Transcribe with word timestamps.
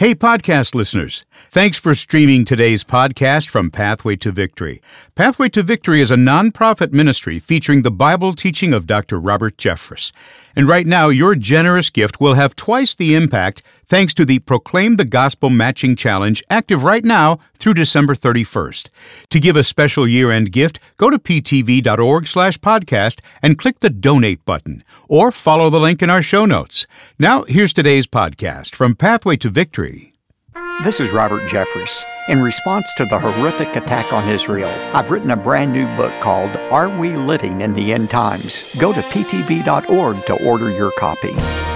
Hey, 0.00 0.14
podcast 0.14 0.74
listeners. 0.74 1.26
Thanks 1.50 1.76
for 1.76 1.94
streaming 1.94 2.46
today's 2.46 2.84
podcast 2.84 3.50
from 3.50 3.70
Pathway 3.70 4.16
to 4.16 4.32
Victory. 4.32 4.80
Pathway 5.14 5.50
to 5.50 5.62
Victory 5.62 6.00
is 6.00 6.10
a 6.10 6.16
nonprofit 6.16 6.90
ministry 6.90 7.38
featuring 7.38 7.82
the 7.82 7.90
Bible 7.90 8.32
teaching 8.32 8.72
of 8.72 8.86
Dr. 8.86 9.20
Robert 9.20 9.58
Jeffress. 9.58 10.10
And 10.56 10.66
right 10.66 10.86
now, 10.86 11.10
your 11.10 11.34
generous 11.34 11.90
gift 11.90 12.18
will 12.18 12.32
have 12.32 12.56
twice 12.56 12.94
the 12.94 13.14
impact 13.14 13.62
thanks 13.90 14.14
to 14.14 14.24
the 14.24 14.38
Proclaim 14.38 14.96
the 14.96 15.04
Gospel 15.04 15.50
Matching 15.50 15.96
Challenge 15.96 16.42
active 16.48 16.84
right 16.84 17.04
now 17.04 17.40
through 17.58 17.74
December 17.74 18.14
31st. 18.14 18.88
To 19.28 19.40
give 19.40 19.56
a 19.56 19.64
special 19.64 20.06
year-end 20.06 20.52
gift, 20.52 20.78
go 20.96 21.10
to 21.10 21.18
ptv.org 21.18 22.26
slash 22.28 22.56
podcast 22.58 23.20
and 23.42 23.58
click 23.58 23.80
the 23.80 23.90
donate 23.90 24.44
button 24.44 24.80
or 25.08 25.32
follow 25.32 25.68
the 25.68 25.80
link 25.80 26.02
in 26.02 26.08
our 26.08 26.22
show 26.22 26.46
notes. 26.46 26.86
Now, 27.18 27.42
here's 27.42 27.72
today's 27.72 28.06
podcast 28.06 28.76
from 28.76 28.94
Pathway 28.94 29.36
to 29.38 29.50
Victory. 29.50 30.14
This 30.84 31.00
is 31.00 31.12
Robert 31.12 31.42
Jeffress. 31.42 32.06
In 32.30 32.40
response 32.40 32.94
to 32.94 33.04
the 33.06 33.18
horrific 33.18 33.74
attack 33.74 34.12
on 34.12 34.28
Israel, 34.28 34.70
I've 34.94 35.10
written 35.10 35.32
a 35.32 35.36
brand 35.36 35.72
new 35.72 35.84
book 35.96 36.12
called 36.20 36.54
Are 36.70 36.88
We 36.88 37.16
Living 37.16 37.60
in 37.60 37.74
the 37.74 37.92
End 37.92 38.08
Times? 38.08 38.72
Go 38.76 38.92
to 38.92 39.00
ptv.org 39.00 40.26
to 40.26 40.46
order 40.46 40.70
your 40.70 40.92
copy. 40.92 41.32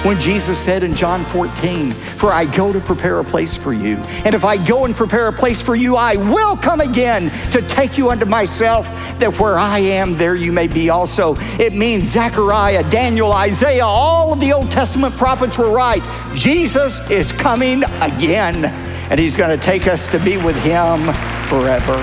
When 0.06 0.16
Jesus 0.20 0.56
said 0.56 0.84
in 0.84 0.94
John 0.94 1.24
14, 1.24 1.90
For 1.90 2.30
I 2.32 2.44
go 2.44 2.72
to 2.72 2.78
prepare 2.78 3.18
a 3.18 3.24
place 3.24 3.56
for 3.56 3.72
you, 3.72 3.96
and 4.24 4.32
if 4.32 4.44
I 4.44 4.64
go 4.64 4.84
and 4.84 4.94
prepare 4.94 5.27
a 5.27 5.32
place 5.32 5.60
for 5.60 5.74
you, 5.74 5.96
I 5.96 6.14
will 6.14 6.56
come 6.56 6.80
again 6.80 7.30
to 7.50 7.60
take 7.62 7.98
you 7.98 8.10
unto 8.10 8.24
myself, 8.24 8.86
that 9.18 9.36
where 9.41 9.58
I 9.58 9.80
am, 9.80 10.16
there 10.16 10.36
you 10.36 10.52
may 10.52 10.68
be 10.68 10.88
also. 10.88 11.34
It 11.58 11.72
means 11.72 12.05
Zechariah, 12.05 12.88
Daniel, 12.91 13.32
Isaiah, 13.32 13.86
all 13.86 14.32
of 14.32 14.38
the 14.38 14.52
Old 14.52 14.70
Testament 14.70 15.16
prophets 15.16 15.58
were 15.58 15.72
right. 15.72 16.05
Jesus 16.32 17.00
is 17.10 17.32
coming 17.32 17.82
again 18.00 18.94
and 19.10 19.20
He's 19.20 19.36
going 19.36 19.56
to 19.56 19.64
take 19.64 19.86
us 19.86 20.06
to 20.08 20.18
be 20.20 20.36
with 20.36 20.56
Him 20.62 21.00
forever. 21.48 21.96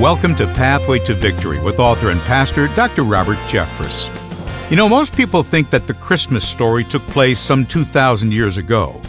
Welcome 0.00 0.34
to 0.36 0.46
Pathway 0.46 0.98
to 1.00 1.14
Victory 1.14 1.60
with 1.60 1.78
author 1.78 2.10
and 2.10 2.20
pastor 2.22 2.68
Dr. 2.68 3.02
Robert 3.02 3.36
Jeffress. 3.48 4.08
You 4.70 4.76
know, 4.76 4.88
most 4.88 5.14
people 5.14 5.42
think 5.42 5.68
that 5.70 5.86
the 5.86 5.94
Christmas 5.94 6.48
story 6.48 6.84
took 6.84 7.02
place 7.08 7.38
some 7.38 7.66
2,000 7.66 8.32
years 8.32 8.56
ago, 8.56 9.00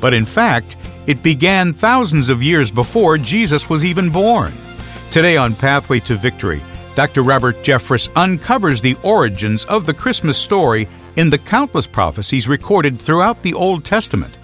but 0.00 0.12
in 0.12 0.24
fact, 0.24 0.76
it 1.06 1.22
began 1.22 1.72
thousands 1.72 2.30
of 2.30 2.42
years 2.42 2.70
before 2.70 3.18
Jesus 3.18 3.68
was 3.68 3.84
even 3.84 4.10
born. 4.10 4.52
Today 5.10 5.36
on 5.36 5.54
Pathway 5.54 6.00
to 6.00 6.16
Victory, 6.16 6.60
Dr. 6.94 7.22
Robert 7.22 7.56
Jeffress 7.62 8.08
uncovers 8.16 8.80
the 8.80 8.96
origins 9.02 9.64
of 9.66 9.86
the 9.86 9.94
Christmas 9.94 10.36
story 10.36 10.88
in 11.16 11.30
the 11.30 11.38
countless 11.38 11.86
prophecies 11.86 12.48
recorded 12.48 13.00
throughout 13.00 13.42
the 13.42 13.54
Old 13.54 13.84
Testament. 13.84 14.36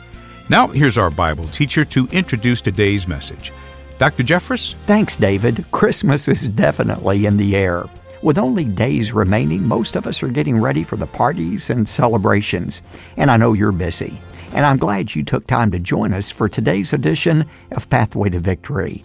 Now, 0.49 0.69
here's 0.69 0.97
our 0.97 1.11
Bible 1.11 1.49
teacher 1.49 1.85
to 1.87 2.07
introduce 2.13 2.61
today's 2.61 3.09
message. 3.09 3.53
Dr. 3.99 4.23
Jeffress? 4.23 4.77
Thanks, 4.87 5.17
David. 5.17 5.65
Christmas 5.73 6.29
is 6.29 6.47
definitely 6.47 7.27
in 7.27 7.37
the 7.37 7.57
air. 7.57 7.87
With 8.23 8.39
only 8.39 8.65
days 8.65 9.13
remaining, 9.13 9.67
most 9.67 9.97
of 9.97 10.07
us 10.07 10.23
are 10.23 10.29
getting 10.29 10.57
ready 10.59 10.85
for 10.85 10.95
the 10.95 11.07
parties 11.09 11.69
and 11.69 11.89
celebrations. 11.89 12.83
And 13.17 13.29
I 13.29 13.37
know 13.37 13.55
you're 13.55 13.73
busy. 13.73 14.21
And 14.53 14.65
I'm 14.65 14.77
glad 14.77 15.17
you 15.17 15.25
took 15.25 15.49
time 15.49 15.73
to 15.73 15.81
join 15.81 16.15
us 16.15 16.31
for 16.31 16.49
today's 16.49 16.93
edition 16.93 17.45
of 17.73 17.91
Pathway 17.91 18.31
to 18.31 18.39
Victory. 18.39 19.03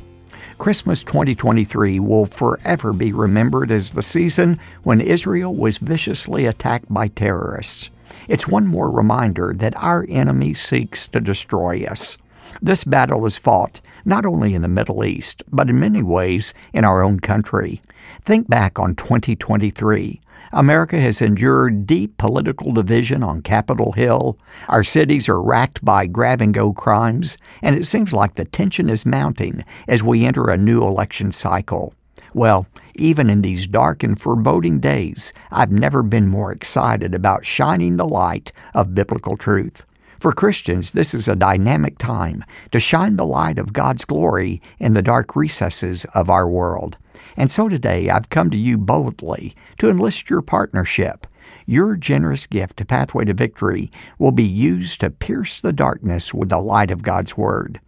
Christmas 0.59 1.03
2023 1.03 1.99
will 1.99 2.27
forever 2.27 2.93
be 2.93 3.13
remembered 3.13 3.71
as 3.71 3.89
the 3.89 4.03
season 4.03 4.59
when 4.83 5.01
Israel 5.01 5.55
was 5.55 5.79
viciously 5.79 6.45
attacked 6.45 6.93
by 6.93 7.07
terrorists. 7.07 7.89
It's 8.27 8.47
one 8.47 8.67
more 8.67 8.89
reminder 8.89 9.53
that 9.57 9.75
our 9.77 10.05
enemy 10.09 10.53
seeks 10.53 11.07
to 11.09 11.19
destroy 11.19 11.83
us. 11.85 12.17
This 12.61 12.83
battle 12.83 13.25
is 13.25 13.37
fought 13.37 13.81
not 14.05 14.25
only 14.25 14.53
in 14.53 14.61
the 14.61 14.67
Middle 14.67 15.03
East, 15.03 15.43
but 15.51 15.69
in 15.69 15.79
many 15.79 16.03
ways 16.03 16.53
in 16.73 16.85
our 16.85 17.03
own 17.03 17.19
country. 17.19 17.81
Think 18.21 18.49
back 18.49 18.79
on 18.79 18.95
2023. 18.95 20.21
America 20.53 20.99
has 20.99 21.21
endured 21.21 21.87
deep 21.87 22.17
political 22.17 22.73
division 22.73 23.23
on 23.23 23.41
Capitol 23.41 23.93
Hill. 23.93 24.37
Our 24.67 24.83
cities 24.83 25.29
are 25.29 25.41
racked 25.41 25.83
by 25.85 26.07
grab 26.07 26.41
and 26.41 26.53
go 26.53 26.73
crimes, 26.73 27.37
and 27.61 27.75
it 27.75 27.85
seems 27.85 28.11
like 28.11 28.35
the 28.35 28.43
tension 28.45 28.89
is 28.89 29.05
mounting 29.05 29.63
as 29.87 30.03
we 30.03 30.25
enter 30.25 30.49
a 30.49 30.57
new 30.57 30.81
election 30.81 31.31
cycle. 31.31 31.93
Well, 32.33 32.67
even 32.95 33.29
in 33.29 33.41
these 33.41 33.67
dark 33.67 34.03
and 34.03 34.19
foreboding 34.19 34.79
days, 34.79 35.33
I've 35.51 35.71
never 35.71 36.03
been 36.03 36.27
more 36.27 36.51
excited 36.51 37.15
about 37.15 37.45
shining 37.45 37.97
the 37.97 38.07
light 38.07 38.51
of 38.73 38.95
biblical 38.95 39.37
truth. 39.37 39.85
For 40.19 40.31
Christians, 40.31 40.91
this 40.91 41.13
is 41.13 41.27
a 41.27 41.35
dynamic 41.35 41.97
time 41.97 42.43
to 42.71 42.79
shine 42.79 43.15
the 43.15 43.25
light 43.25 43.57
of 43.57 43.73
God's 43.73 44.05
glory 44.05 44.61
in 44.77 44.93
the 44.93 45.01
dark 45.01 45.35
recesses 45.35 46.05
of 46.13 46.29
our 46.29 46.47
world. 46.47 46.97
And 47.35 47.49
so 47.49 47.67
today 47.67 48.09
I've 48.09 48.29
come 48.29 48.49
to 48.51 48.57
you 48.57 48.77
boldly 48.77 49.55
to 49.79 49.89
enlist 49.89 50.29
your 50.29 50.41
partnership. 50.41 51.25
Your 51.65 51.95
generous 51.95 52.45
gift 52.45 52.77
to 52.77 52.85
Pathway 52.85 53.25
to 53.25 53.33
Victory 53.33 53.89
will 54.19 54.31
be 54.31 54.43
used 54.43 54.99
to 54.99 55.09
pierce 55.09 55.59
the 55.59 55.73
darkness 55.73 56.33
with 56.33 56.49
the 56.49 56.59
light 56.59 56.91
of 56.91 57.01
God's 57.01 57.35
Word. 57.35 57.79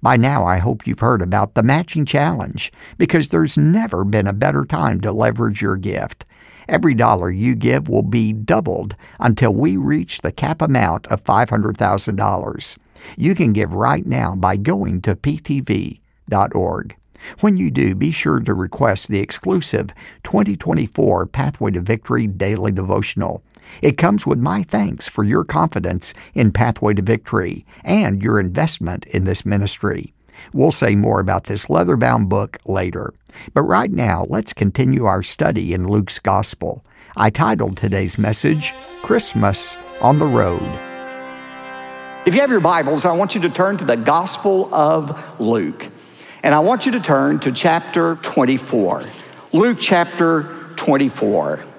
By 0.00 0.16
now, 0.16 0.46
I 0.46 0.58
hope 0.58 0.86
you've 0.86 1.00
heard 1.00 1.22
about 1.22 1.54
the 1.54 1.62
matching 1.62 2.04
challenge 2.04 2.72
because 2.98 3.28
there's 3.28 3.58
never 3.58 4.04
been 4.04 4.26
a 4.26 4.32
better 4.32 4.64
time 4.64 5.00
to 5.02 5.12
leverage 5.12 5.62
your 5.62 5.76
gift. 5.76 6.24
Every 6.68 6.94
dollar 6.94 7.30
you 7.30 7.54
give 7.54 7.88
will 7.88 8.02
be 8.02 8.32
doubled 8.32 8.96
until 9.18 9.54
we 9.54 9.76
reach 9.76 10.20
the 10.20 10.32
cap 10.32 10.62
amount 10.62 11.06
of 11.08 11.24
$500,000. 11.24 12.78
You 13.16 13.34
can 13.34 13.52
give 13.52 13.74
right 13.74 14.06
now 14.06 14.36
by 14.36 14.56
going 14.56 15.02
to 15.02 15.16
ptv.org. 15.16 16.96
When 17.40 17.56
you 17.56 17.70
do, 17.70 17.94
be 17.94 18.10
sure 18.10 18.40
to 18.40 18.54
request 18.54 19.08
the 19.08 19.20
exclusive 19.20 19.90
2024 20.24 21.26
Pathway 21.26 21.70
to 21.72 21.80
Victory 21.80 22.26
Daily 22.26 22.72
Devotional. 22.72 23.42
It 23.80 23.98
comes 23.98 24.26
with 24.26 24.38
my 24.38 24.62
thanks 24.62 25.08
for 25.08 25.24
your 25.24 25.44
confidence 25.44 26.14
in 26.34 26.52
Pathway 26.52 26.94
to 26.94 27.02
Victory 27.02 27.64
and 27.84 28.22
your 28.22 28.38
investment 28.38 29.06
in 29.06 29.24
this 29.24 29.46
ministry. 29.46 30.12
We'll 30.52 30.72
say 30.72 30.94
more 30.94 31.20
about 31.20 31.44
this 31.44 31.70
leather 31.70 31.96
bound 31.96 32.28
book 32.28 32.58
later. 32.66 33.14
But 33.54 33.62
right 33.62 33.90
now, 33.90 34.26
let's 34.28 34.52
continue 34.52 35.04
our 35.04 35.22
study 35.22 35.72
in 35.72 35.86
Luke's 35.86 36.18
Gospel. 36.18 36.84
I 37.16 37.30
titled 37.30 37.76
today's 37.76 38.18
message, 38.18 38.72
Christmas 39.02 39.76
on 40.00 40.18
the 40.18 40.26
Road. 40.26 40.62
If 42.24 42.34
you 42.34 42.40
have 42.40 42.50
your 42.50 42.60
Bibles, 42.60 43.04
I 43.04 43.12
want 43.16 43.34
you 43.34 43.40
to 43.42 43.50
turn 43.50 43.76
to 43.78 43.84
the 43.84 43.96
Gospel 43.96 44.72
of 44.74 45.40
Luke. 45.40 45.88
And 46.42 46.54
I 46.54 46.60
want 46.60 46.86
you 46.86 46.92
to 46.92 47.00
turn 47.00 47.38
to 47.40 47.52
chapter 47.52 48.16
24. 48.16 49.04
Luke 49.52 49.78
chapter 49.80 50.44
24. 50.76 51.71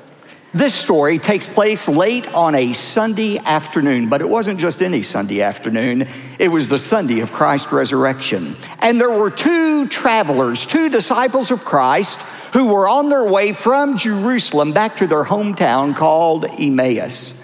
This 0.56 0.76
story 0.76 1.18
takes 1.18 1.48
place 1.48 1.88
late 1.88 2.32
on 2.32 2.54
a 2.54 2.74
Sunday 2.74 3.40
afternoon, 3.40 4.08
but 4.08 4.22
it 4.22 4.30
wasn't 4.30 4.60
just 4.60 4.84
any 4.84 5.02
Sunday 5.02 5.42
afternoon. 5.42 6.06
It 6.38 6.50
was 6.50 6.70
the 6.70 6.78
Sunday 6.78 7.22
of 7.22 7.32
Christ's 7.32 7.72
resurrection. 7.72 8.56
And 8.80 9.02
there 9.02 9.10
were 9.10 9.32
two 9.32 9.88
travelers, 9.88 10.68
two 10.68 10.90
disciples 10.90 11.50
of 11.50 11.66
Christ, 11.66 12.20
who 12.54 12.68
were 12.68 12.88
on 12.88 13.10
their 13.10 13.24
way 13.24 13.52
from 13.52 13.98
Jerusalem 13.98 14.74
back 14.74 14.98
to 14.98 15.08
their 15.08 15.24
hometown 15.24 15.96
called 15.96 16.46
Emmaus. 16.60 17.43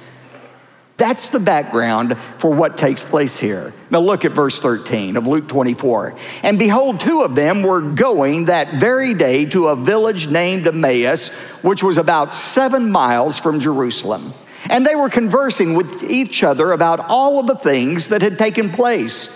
That's 0.99 1.29
the 1.29 1.39
background 1.39 2.19
for 2.37 2.51
what 2.51 2.77
takes 2.77 3.01
place 3.01 3.39
here. 3.39 3.71
Now 3.89 4.01
look 4.01 4.25
at 4.25 4.33
verse 4.33 4.59
13 4.59 5.15
of 5.15 5.27
Luke 5.27 5.47
24. 5.47 6.13
And 6.43 6.59
behold, 6.59 6.99
two 6.99 7.21
of 7.21 7.35
them 7.35 7.63
were 7.63 7.79
going 7.79 8.45
that 8.45 8.67
very 8.73 9.13
day 9.13 9.45
to 9.45 9.69
a 9.69 9.77
village 9.77 10.29
named 10.29 10.67
Emmaus, 10.67 11.29
which 11.63 11.81
was 11.81 11.97
about 11.97 12.35
seven 12.35 12.91
miles 12.91 13.39
from 13.39 13.61
Jerusalem. 13.61 14.33
And 14.69 14.85
they 14.85 14.95
were 14.95 15.09
conversing 15.09 15.75
with 15.75 16.03
each 16.03 16.43
other 16.43 16.73
about 16.73 16.99
all 17.07 17.39
of 17.39 17.47
the 17.47 17.55
things 17.55 18.09
that 18.09 18.21
had 18.21 18.37
taken 18.37 18.69
place. 18.69 19.27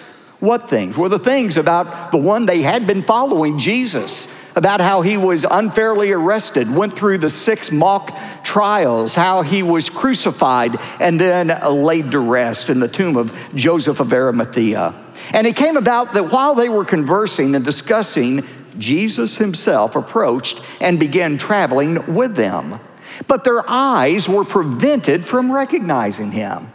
What 0.41 0.69
things? 0.69 0.97
Well, 0.97 1.09
the 1.09 1.17
things 1.17 1.55
about 1.55 2.11
the 2.11 2.17
one 2.17 2.45
they 2.45 2.61
had 2.61 2.85
been 2.85 3.03
following, 3.03 3.57
Jesus 3.57 4.27
about 4.55 4.81
how 4.81 5.01
he 5.01 5.17
was 5.17 5.45
unfairly 5.49 6.11
arrested, 6.11 6.69
went 6.69 6.93
through 6.93 7.17
the 7.17 7.29
six 7.29 7.71
mock 7.71 8.15
trials, 8.43 9.15
how 9.15 9.41
he 9.41 9.63
was 9.63 9.89
crucified 9.89 10.75
and 10.99 11.19
then 11.19 11.47
laid 11.69 12.11
to 12.11 12.19
rest 12.19 12.69
in 12.69 12.79
the 12.79 12.87
tomb 12.87 13.17
of 13.17 13.33
Joseph 13.55 13.99
of 13.99 14.13
Arimathea. 14.13 14.93
And 15.33 15.47
it 15.47 15.55
came 15.55 15.77
about 15.77 16.13
that 16.13 16.31
while 16.31 16.55
they 16.55 16.69
were 16.69 16.85
conversing 16.85 17.55
and 17.55 17.63
discussing, 17.63 18.45
Jesus 18.77 19.37
himself 19.37 19.95
approached 19.95 20.61
and 20.81 20.99
began 20.99 21.37
traveling 21.37 22.13
with 22.13 22.35
them. 22.35 22.79
But 23.27 23.43
their 23.43 23.63
eyes 23.67 24.27
were 24.27 24.43
prevented 24.43 25.25
from 25.25 25.51
recognizing 25.51 26.31
him. 26.31 26.71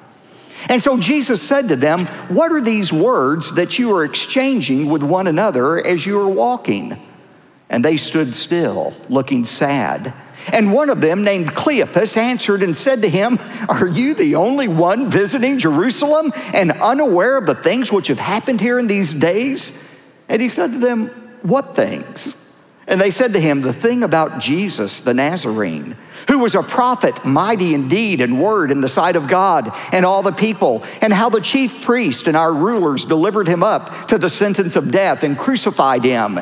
And 0.68 0.82
so 0.82 0.98
Jesus 0.98 1.40
said 1.40 1.68
to 1.68 1.76
them, 1.76 2.06
What 2.28 2.52
are 2.52 2.60
these 2.60 2.92
words 2.92 3.54
that 3.54 3.78
you 3.78 3.94
are 3.94 4.04
exchanging 4.04 4.88
with 4.88 5.02
one 5.02 5.26
another 5.26 5.84
as 5.84 6.04
you 6.04 6.20
are 6.20 6.28
walking? 6.28 7.00
And 7.70 7.84
they 7.84 7.96
stood 7.96 8.34
still, 8.34 8.94
looking 9.08 9.44
sad. 9.44 10.14
And 10.52 10.72
one 10.72 10.88
of 10.88 11.00
them, 11.00 11.24
named 11.24 11.48
Cleopas, 11.48 12.16
answered 12.16 12.62
and 12.62 12.76
said 12.76 13.02
to 13.02 13.08
him, 13.08 13.38
Are 13.68 13.86
you 13.86 14.14
the 14.14 14.36
only 14.36 14.68
one 14.68 15.10
visiting 15.10 15.58
Jerusalem 15.58 16.32
and 16.54 16.72
unaware 16.72 17.36
of 17.36 17.46
the 17.46 17.54
things 17.54 17.92
which 17.92 18.08
have 18.08 18.20
happened 18.20 18.60
here 18.60 18.78
in 18.78 18.86
these 18.86 19.12
days? 19.12 19.84
And 20.28 20.40
he 20.40 20.48
said 20.48 20.72
to 20.72 20.78
them, 20.78 21.08
What 21.42 21.76
things? 21.76 22.34
And 22.88 22.98
they 22.98 23.10
said 23.10 23.34
to 23.34 23.40
him, 23.40 23.60
The 23.60 23.74
thing 23.74 24.02
about 24.02 24.40
Jesus 24.40 25.00
the 25.00 25.12
Nazarene, 25.12 25.94
who 26.28 26.38
was 26.38 26.54
a 26.54 26.62
prophet, 26.62 27.22
mighty 27.24 27.74
in 27.74 27.88
deed 27.88 28.22
and 28.22 28.42
word 28.42 28.70
in 28.70 28.80
the 28.80 28.88
sight 28.88 29.14
of 29.14 29.28
God 29.28 29.70
and 29.92 30.06
all 30.06 30.22
the 30.22 30.32
people, 30.32 30.82
and 31.02 31.12
how 31.12 31.28
the 31.28 31.42
chief 31.42 31.82
priest 31.82 32.26
and 32.26 32.36
our 32.36 32.52
rulers 32.52 33.04
delivered 33.04 33.46
him 33.46 33.62
up 33.62 34.08
to 34.08 34.16
the 34.16 34.30
sentence 34.30 34.74
of 34.74 34.90
death 34.90 35.22
and 35.22 35.36
crucified 35.36 36.02
him. 36.02 36.40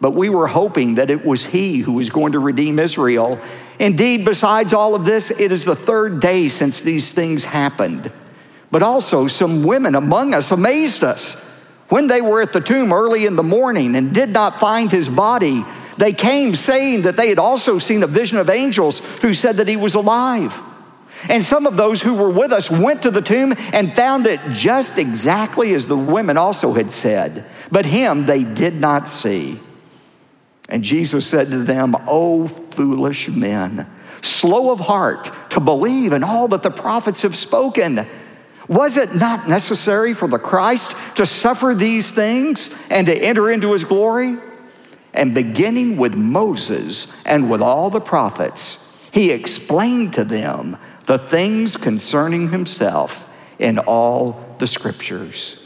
But 0.00 0.12
we 0.12 0.28
were 0.28 0.46
hoping 0.46 0.96
that 0.96 1.10
it 1.10 1.24
was 1.24 1.46
he 1.46 1.78
who 1.78 1.94
was 1.94 2.10
going 2.10 2.32
to 2.32 2.38
redeem 2.38 2.78
Israel. 2.78 3.40
Indeed, 3.78 4.24
besides 4.24 4.72
all 4.72 4.94
of 4.94 5.04
this, 5.04 5.30
it 5.30 5.52
is 5.52 5.64
the 5.64 5.76
third 5.76 6.20
day 6.20 6.48
since 6.48 6.82
these 6.82 7.12
things 7.12 7.44
happened. 7.44 8.12
But 8.70 8.82
also, 8.82 9.26
some 9.26 9.64
women 9.64 9.94
among 9.94 10.34
us 10.34 10.50
amazed 10.50 11.02
us. 11.02 11.42
When 11.88 12.08
they 12.08 12.20
were 12.20 12.42
at 12.42 12.52
the 12.52 12.60
tomb 12.60 12.92
early 12.92 13.26
in 13.26 13.36
the 13.36 13.42
morning 13.42 13.94
and 13.94 14.12
did 14.12 14.30
not 14.30 14.60
find 14.60 14.90
his 14.90 15.08
body, 15.08 15.64
they 15.96 16.12
came 16.12 16.54
saying 16.54 17.02
that 17.02 17.16
they 17.16 17.28
had 17.28 17.38
also 17.38 17.78
seen 17.78 18.02
a 18.02 18.08
vision 18.08 18.38
of 18.38 18.50
angels 18.50 18.98
who 19.22 19.32
said 19.32 19.56
that 19.56 19.68
he 19.68 19.76
was 19.76 19.94
alive. 19.94 20.60
And 21.28 21.42
some 21.42 21.66
of 21.66 21.76
those 21.76 22.02
who 22.02 22.14
were 22.14 22.30
with 22.30 22.52
us 22.52 22.70
went 22.70 23.02
to 23.02 23.10
the 23.10 23.22
tomb 23.22 23.54
and 23.72 23.94
found 23.94 24.26
it 24.26 24.40
just 24.52 24.98
exactly 24.98 25.72
as 25.72 25.86
the 25.86 25.96
women 25.96 26.36
also 26.36 26.74
had 26.74 26.90
said, 26.90 27.46
but 27.70 27.86
him 27.86 28.26
they 28.26 28.44
did 28.44 28.74
not 28.74 29.08
see. 29.08 29.60
And 30.68 30.82
Jesus 30.82 31.26
said 31.26 31.50
to 31.50 31.62
them, 31.62 31.96
O 32.06 32.46
foolish 32.48 33.28
men, 33.28 33.86
slow 34.20 34.72
of 34.72 34.80
heart 34.80 35.30
to 35.50 35.60
believe 35.60 36.12
in 36.12 36.24
all 36.24 36.48
that 36.48 36.62
the 36.62 36.70
prophets 36.70 37.22
have 37.22 37.36
spoken. 37.36 38.06
Was 38.68 38.96
it 38.96 39.14
not 39.14 39.48
necessary 39.48 40.12
for 40.12 40.26
the 40.26 40.38
Christ 40.38 40.96
to 41.16 41.24
suffer 41.24 41.72
these 41.72 42.10
things 42.10 42.74
and 42.90 43.06
to 43.06 43.16
enter 43.16 43.50
into 43.50 43.72
his 43.72 43.84
glory? 43.84 44.36
And 45.14 45.34
beginning 45.34 45.96
with 45.96 46.16
Moses 46.16 47.06
and 47.24 47.48
with 47.48 47.62
all 47.62 47.88
the 47.88 48.00
prophets, 48.00 49.08
he 49.12 49.30
explained 49.30 50.14
to 50.14 50.24
them 50.24 50.76
the 51.06 51.18
things 51.18 51.76
concerning 51.76 52.50
himself 52.50 53.32
in 53.58 53.78
all 53.78 54.56
the 54.58 54.66
scriptures. 54.66 55.62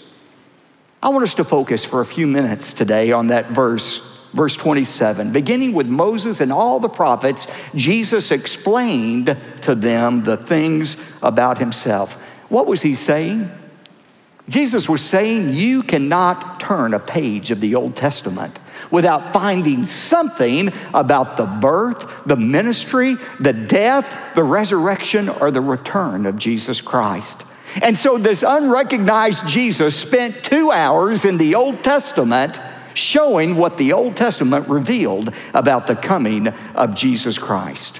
I 1.02 1.08
want 1.08 1.24
us 1.24 1.34
to 1.34 1.44
focus 1.44 1.84
for 1.84 2.02
a 2.02 2.06
few 2.06 2.26
minutes 2.26 2.74
today 2.74 3.10
on 3.10 3.28
that 3.28 3.48
verse 3.48 4.09
verse 4.32 4.56
27. 4.56 5.32
Beginning 5.32 5.72
with 5.72 5.86
Moses 5.86 6.40
and 6.40 6.52
all 6.52 6.80
the 6.80 6.88
prophets, 6.88 7.46
Jesus 7.74 8.30
explained 8.30 9.36
to 9.62 9.74
them 9.74 10.24
the 10.24 10.36
things 10.36 10.96
about 11.22 11.58
himself. 11.58 12.22
What 12.48 12.66
was 12.66 12.82
he 12.82 12.94
saying? 12.94 13.50
Jesus 14.48 14.88
was 14.88 15.04
saying, 15.04 15.54
You 15.54 15.82
cannot 15.82 16.58
turn 16.58 16.92
a 16.92 16.98
page 16.98 17.50
of 17.50 17.60
the 17.60 17.76
Old 17.76 17.94
Testament 17.94 18.58
without 18.90 19.32
finding 19.32 19.84
something 19.84 20.72
about 20.92 21.36
the 21.36 21.46
birth, 21.46 22.24
the 22.24 22.36
ministry, 22.36 23.14
the 23.38 23.52
death, 23.52 24.34
the 24.34 24.42
resurrection, 24.42 25.28
or 25.28 25.50
the 25.50 25.60
return 25.60 26.26
of 26.26 26.36
Jesus 26.36 26.80
Christ. 26.80 27.46
And 27.82 27.96
so, 27.96 28.18
this 28.18 28.42
unrecognized 28.42 29.46
Jesus 29.46 29.94
spent 29.94 30.42
two 30.42 30.72
hours 30.72 31.24
in 31.24 31.38
the 31.38 31.54
Old 31.54 31.84
Testament 31.84 32.60
showing 32.94 33.56
what 33.56 33.78
the 33.78 33.92
Old 33.92 34.16
Testament 34.16 34.68
revealed 34.68 35.34
about 35.54 35.86
the 35.86 35.96
coming 35.96 36.48
of 36.74 36.94
Jesus 36.94 37.38
Christ. 37.38 37.98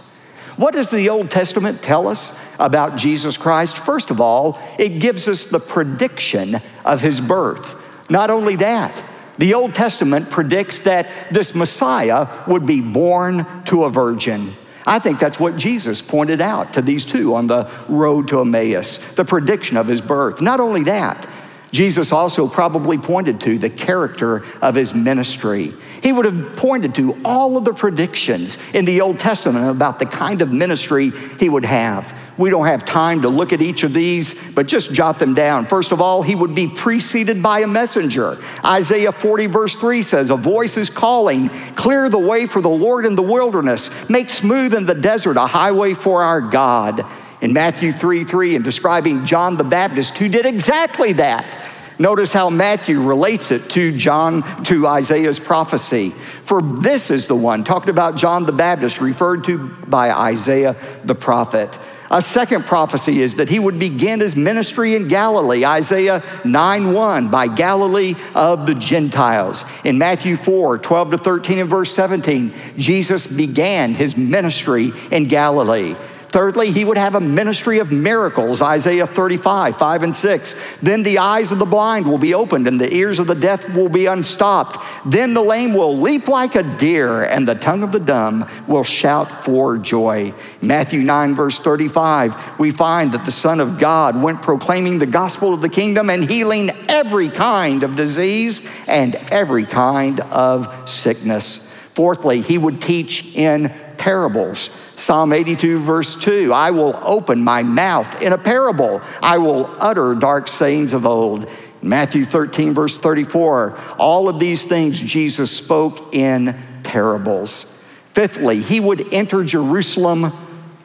What 0.57 0.75
does 0.75 0.91
the 0.91 1.09
Old 1.09 1.31
Testament 1.31 1.81
tell 1.81 2.07
us 2.07 2.39
about 2.59 2.97
Jesus 2.97 3.37
Christ? 3.37 3.79
First 3.79 4.11
of 4.11 4.21
all, 4.21 4.59
it 4.79 5.01
gives 5.01 5.27
us 5.27 5.45
the 5.45 5.61
prediction 5.61 6.61
of 6.85 7.01
his 7.01 7.21
birth. 7.21 7.81
Not 8.11 8.31
only 8.31 8.57
that, 8.57 9.03
the 9.39 9.55
Old 9.55 9.75
Testament 9.75 10.29
predicts 10.29 10.81
that 10.81 11.33
this 11.33 11.55
Messiah 11.55 12.29
would 12.47 12.67
be 12.67 12.83
born 12.83 13.47
to 13.65 13.85
a 13.85 13.91
virgin. 13.91 14.55
I 14.87 14.99
think 14.99 15.19
that's 15.19 15.41
what 15.41 15.57
Jesus 15.57 16.03
pointed 16.03 16.41
out 16.41 16.75
to 16.75 16.83
these 16.83 17.05
two 17.05 17.35
on 17.35 17.47
the 17.47 17.71
road 17.89 18.29
to 18.29 18.41
Emmaus, 18.41 18.99
the 19.15 19.25
prediction 19.25 19.77
of 19.77 19.87
his 19.87 20.01
birth. 20.01 20.43
Not 20.43 20.61
only 20.61 20.83
that, 20.85 21.27
Jesus 21.73 22.13
also 22.13 22.49
probably 22.49 22.99
pointed 22.99 23.41
to 23.43 23.59
the 23.59 23.71
character 23.71 24.45
of 24.61 24.75
his 24.75 24.95
ministry. 24.95 25.73
He 26.03 26.13
would 26.13 26.25
have 26.25 26.57
pointed 26.57 26.95
to 26.97 27.21
all 27.25 27.57
of 27.57 27.65
the 27.65 27.75
predictions 27.75 28.59
in 28.75 28.85
the 28.85 29.01
Old 29.01 29.19
Testament 29.19 29.71
about 29.71 29.99
the 29.99 30.07
kind 30.07 30.43
of 30.43 30.53
ministry 30.53 31.11
he 31.39 31.49
would 31.49 31.65
have. 31.65 32.17
We 32.41 32.49
don't 32.49 32.67
have 32.67 32.87
time 32.87 33.23
to 33.23 33.29
look 33.29 33.53
at 33.53 33.61
each 33.61 33.83
of 33.83 33.93
these, 33.93 34.35
but 34.55 34.67
just 34.67 34.95
jot 34.95 35.19
them 35.19 35.35
down. 35.35 35.67
First 35.67 35.93
of 35.93 36.01
all, 36.01 36.23
he 36.23 36.35
would 36.35 36.55
be 36.55 36.69
preceded 36.69 37.43
by 37.43 37.61
a 37.61 37.67
messenger. 37.67 38.39
Isaiah 38.65 39.13
40, 39.13 39.47
verse 39.47 39.75
3 39.75 40.01
says, 40.01 40.31
A 40.31 40.37
voice 40.37 40.79
is 40.79 40.89
calling, 40.89 41.51
Clear 41.75 42.09
the 42.09 42.19
way 42.19 42.47
for 42.47 42.63
the 42.63 42.71
Lord 42.71 43.05
in 43.05 43.15
the 43.15 43.23
wilderness, 43.23 44.09
make 44.09 44.31
smooth 44.31 44.73
in 44.73 44.87
the 44.87 44.95
desert 44.95 45.37
a 45.37 45.47
highway 45.47 45.93
for 45.93 46.23
our 46.23 46.41
God. 46.41 47.05
In 47.41 47.53
Matthew 47.53 47.93
3 47.93 48.25
3, 48.25 48.57
in 48.57 48.63
describing 48.63 49.25
John 49.25 49.57
the 49.57 49.65
Baptist, 49.65 50.19
who 50.19 50.29
did 50.29 50.47
exactly 50.47 51.13
that. 51.15 51.57
Notice 51.99 52.33
how 52.33 52.49
Matthew 52.49 53.03
relates 53.03 53.51
it 53.51 53.69
to 53.71 53.95
John, 53.95 54.43
to 54.65 54.87
Isaiah's 54.87 55.39
prophecy. 55.39 56.11
For 56.11 56.63
this 56.63 57.11
is 57.11 57.27
the 57.27 57.37
one, 57.37 57.63
talked 57.63 57.91
about 57.91 58.17
John 58.17 58.47
the 58.47 58.53
Baptist, 58.53 59.03
referred 59.03 59.45
to 59.45 59.69
by 59.87 60.11
Isaiah 60.11 60.77
the 61.05 61.15
prophet. 61.15 61.79
A 62.11 62.21
second 62.21 62.65
prophecy 62.65 63.21
is 63.21 63.37
that 63.37 63.49
he 63.49 63.59
would 63.59 63.79
begin 63.79 64.19
his 64.19 64.35
ministry 64.35 64.97
in 64.97 65.09
Galilee, 65.09 65.65
Isaiah 65.65 66.25
9 66.45 66.93
1, 66.93 67.31
by 67.31 67.47
Galilee 67.47 68.15
of 68.35 68.67
the 68.67 68.75
Gentiles. 68.75 69.65
In 69.85 69.99
Matthew 69.99 70.37
4 70.37 70.79
12 70.79 71.11
to 71.13 71.19
13 71.19 71.59
and 71.59 71.71
verse 71.71 71.95
17, 71.95 72.53
Jesus 72.77 73.27
began 73.27 73.95
his 73.95 74.17
ministry 74.17 74.91
in 75.13 75.27
Galilee. 75.27 75.95
Thirdly, 76.31 76.71
he 76.71 76.85
would 76.85 76.97
have 76.97 77.17
a 77.17 77.21
ministry 77.21 77.81
of 77.81 77.91
miracles, 77.91 78.63
Isaiah 78.63 79.07
35, 79.07 79.77
5 79.77 80.03
and 80.05 80.15
6. 80.15 80.55
Then 80.81 81.03
the 81.03 81.19
eyes 81.19 81.51
of 81.51 81.59
the 81.59 81.65
blind 81.65 82.07
will 82.07 82.19
be 82.19 82.35
opened 82.35 82.69
and 82.69 82.81
the 82.81 82.93
ears 82.95 83.19
of 83.19 83.27
the 83.27 83.35
deaf 83.35 83.69
will 83.75 83.89
be 83.89 84.07
unstopped. 84.07 84.79
Then 85.05 85.35
the 85.35 85.43
lame 85.43 85.75
will 85.75 85.99
leap 85.99 86.29
like 86.29 86.55
a 86.55 86.63
deer 86.63 87.25
and 87.25 87.49
the 87.49 87.57
tongue 87.57 87.83
of 87.83 87.91
the 87.91 87.99
dumb 87.99 88.49
will 88.69 88.85
shout 88.85 89.45
for 89.45 89.77
joy. 89.77 90.33
Matthew 90.63 91.03
9, 91.03 91.35
verse 91.35 91.59
35, 91.59 92.61
we 92.61 92.71
find 92.71 93.11
that 93.13 93.25
the 93.25 93.33
Son 93.33 93.59
of 93.59 93.81
God 93.81 94.23
went 94.23 94.41
proclaiming 94.41 95.01
the 95.01 95.07
gospel 95.07 95.53
of 95.53 95.63
the 95.63 95.69
kingdom 95.69 96.11
and 96.11 96.29
healing 96.29 96.71
every 96.89 97.29
kind 97.29 97.83
of 97.83 97.97
disease 97.97 98.63
and 98.87 99.17
every 99.31 99.65
kind 99.67 100.21
of 100.21 100.89
sickness. 100.89 101.70
Fourthly, 101.95 102.41
he 102.41 102.59
would 102.59 102.81
teach 102.81 103.25
in 103.35 103.73
parables. 103.97 104.71
Psalm 104.95 105.33
82, 105.33 105.81
verse 105.81 106.17
2 106.17 106.53
I 106.53 106.71
will 106.71 106.99
open 107.03 107.43
my 107.43 107.63
mouth 107.63 108.23
in 108.23 108.33
a 108.33 108.39
parable, 108.39 109.03
I 109.23 109.39
will 109.39 109.75
utter 109.79 110.15
dark 110.15 110.49
sayings 110.49 110.93
of 110.93 111.07
old. 111.07 111.49
Matthew 111.83 112.27
13, 112.27 112.75
verse 112.75 112.99
34 112.99 113.79
all 113.99 114.29
of 114.29 114.39
these 114.39 114.65
things 114.65 115.01
Jesus 115.01 115.51
spoke 115.51 116.15
in 116.15 116.55
parables. 116.83 117.65
Fifthly, 118.13 118.61
he 118.61 118.81
would 118.81 119.15
enter 119.15 119.45
Jerusalem 119.45 120.33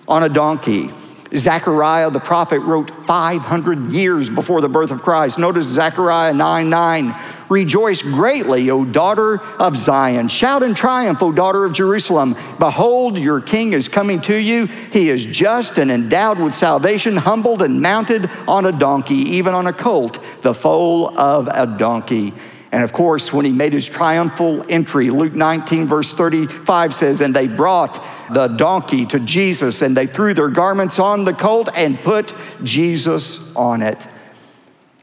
on 0.07 0.23
a 0.23 0.29
donkey. 0.29 0.91
Zechariah 1.33 2.11
the 2.11 2.19
prophet 2.19 2.59
wrote 2.59 2.91
500 3.05 3.91
years 3.91 4.29
before 4.29 4.61
the 4.61 4.69
birth 4.69 4.91
of 4.91 5.01
Christ. 5.01 5.39
Notice 5.39 5.65
Zechariah 5.65 6.33
9 6.33 6.69
9. 6.69 7.15
Rejoice 7.49 8.01
greatly, 8.01 8.69
O 8.71 8.85
daughter 8.85 9.39
of 9.59 9.77
Zion. 9.77 10.27
Shout 10.27 10.63
in 10.63 10.73
triumph, 10.73 11.21
O 11.21 11.31
daughter 11.31 11.65
of 11.65 11.73
Jerusalem. 11.73 12.35
Behold, 12.59 13.19
your 13.19 13.39
king 13.39 13.73
is 13.73 13.87
coming 13.87 14.21
to 14.21 14.35
you. 14.35 14.65
He 14.65 15.09
is 15.09 15.23
just 15.23 15.77
and 15.77 15.91
endowed 15.91 16.39
with 16.39 16.55
salvation, 16.55 17.17
humbled 17.17 17.61
and 17.61 17.81
mounted 17.81 18.29
on 18.47 18.65
a 18.65 18.71
donkey, 18.71 19.15
even 19.15 19.53
on 19.53 19.67
a 19.67 19.73
colt, 19.73 20.19
the 20.41 20.53
foal 20.53 21.17
of 21.17 21.47
a 21.47 21.67
donkey. 21.77 22.33
And 22.71 22.83
of 22.83 22.91
course, 22.91 23.31
when 23.31 23.45
he 23.45 23.51
made 23.51 23.73
his 23.73 23.87
triumphal 23.87 24.65
entry, 24.69 25.09
Luke 25.09 25.33
19, 25.33 25.87
verse 25.87 26.13
35 26.13 26.93
says, 26.93 27.21
And 27.21 27.33
they 27.33 27.47
brought 27.47 28.03
the 28.33 28.47
donkey 28.47 29.05
to 29.07 29.19
Jesus, 29.19 29.81
and 29.81 29.95
they 29.95 30.07
threw 30.07 30.33
their 30.33 30.49
garments 30.49 30.99
on 30.99 31.23
the 31.23 31.33
colt 31.33 31.69
and 31.75 31.97
put 31.97 32.33
Jesus 32.63 33.55
on 33.55 33.81
it. 33.81 34.05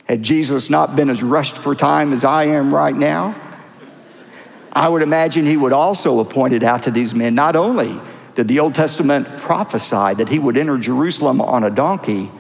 Had 0.06 0.22
Jesus 0.22 0.68
not 0.68 0.96
been 0.96 1.08
as 1.08 1.22
rushed 1.22 1.58
for 1.58 1.74
time 1.74 2.12
as 2.12 2.24
I 2.24 2.44
am 2.46 2.74
right 2.74 2.94
now, 2.94 3.34
I 4.72 4.88
would 4.88 5.02
imagine 5.02 5.46
he 5.46 5.56
would 5.56 5.72
also 5.72 6.22
have 6.22 6.32
pointed 6.32 6.64
out 6.64 6.82
to 6.84 6.90
these 6.90 7.14
men 7.14 7.34
not 7.34 7.56
only 7.56 7.94
did 8.34 8.48
the 8.48 8.60
Old 8.60 8.74
Testament 8.74 9.26
prophesy 9.38 10.14
that 10.14 10.28
he 10.28 10.38
would 10.38 10.56
enter 10.56 10.78
Jerusalem 10.78 11.40
on 11.40 11.64
a 11.64 11.70
donkey, 11.70 12.30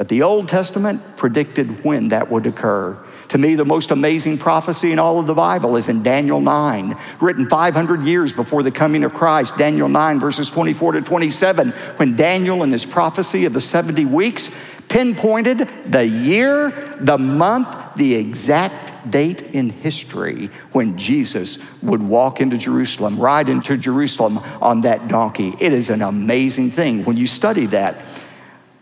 But 0.00 0.08
the 0.08 0.22
Old 0.22 0.48
Testament 0.48 1.18
predicted 1.18 1.84
when 1.84 2.08
that 2.08 2.30
would 2.30 2.46
occur. 2.46 2.96
To 3.30 3.38
me, 3.38 3.54
the 3.54 3.64
most 3.64 3.92
amazing 3.92 4.38
prophecy 4.38 4.90
in 4.90 4.98
all 4.98 5.20
of 5.20 5.26
the 5.26 5.34
Bible 5.34 5.76
is 5.76 5.88
in 5.88 6.02
Daniel 6.02 6.40
9, 6.40 6.96
written 7.20 7.48
500 7.48 8.02
years 8.02 8.32
before 8.32 8.64
the 8.64 8.72
coming 8.72 9.04
of 9.04 9.14
Christ. 9.14 9.56
Daniel 9.56 9.88
9, 9.88 10.18
verses 10.18 10.50
24 10.50 10.92
to 10.92 11.02
27, 11.02 11.70
when 11.70 12.16
Daniel, 12.16 12.64
in 12.64 12.72
his 12.72 12.84
prophecy 12.84 13.44
of 13.44 13.52
the 13.52 13.60
70 13.60 14.04
weeks, 14.06 14.50
pinpointed 14.88 15.58
the 15.86 16.04
year, 16.04 16.70
the 17.00 17.18
month, 17.18 17.94
the 17.94 18.16
exact 18.16 19.12
date 19.12 19.42
in 19.54 19.70
history 19.70 20.50
when 20.72 20.98
Jesus 20.98 21.58
would 21.82 22.02
walk 22.02 22.40
into 22.40 22.58
Jerusalem, 22.58 23.16
ride 23.16 23.48
into 23.48 23.76
Jerusalem 23.76 24.38
on 24.60 24.80
that 24.80 25.06
donkey. 25.06 25.54
It 25.60 25.72
is 25.72 25.88
an 25.88 26.02
amazing 26.02 26.72
thing 26.72 27.04
when 27.04 27.16
you 27.16 27.28
study 27.28 27.66
that. 27.66 28.02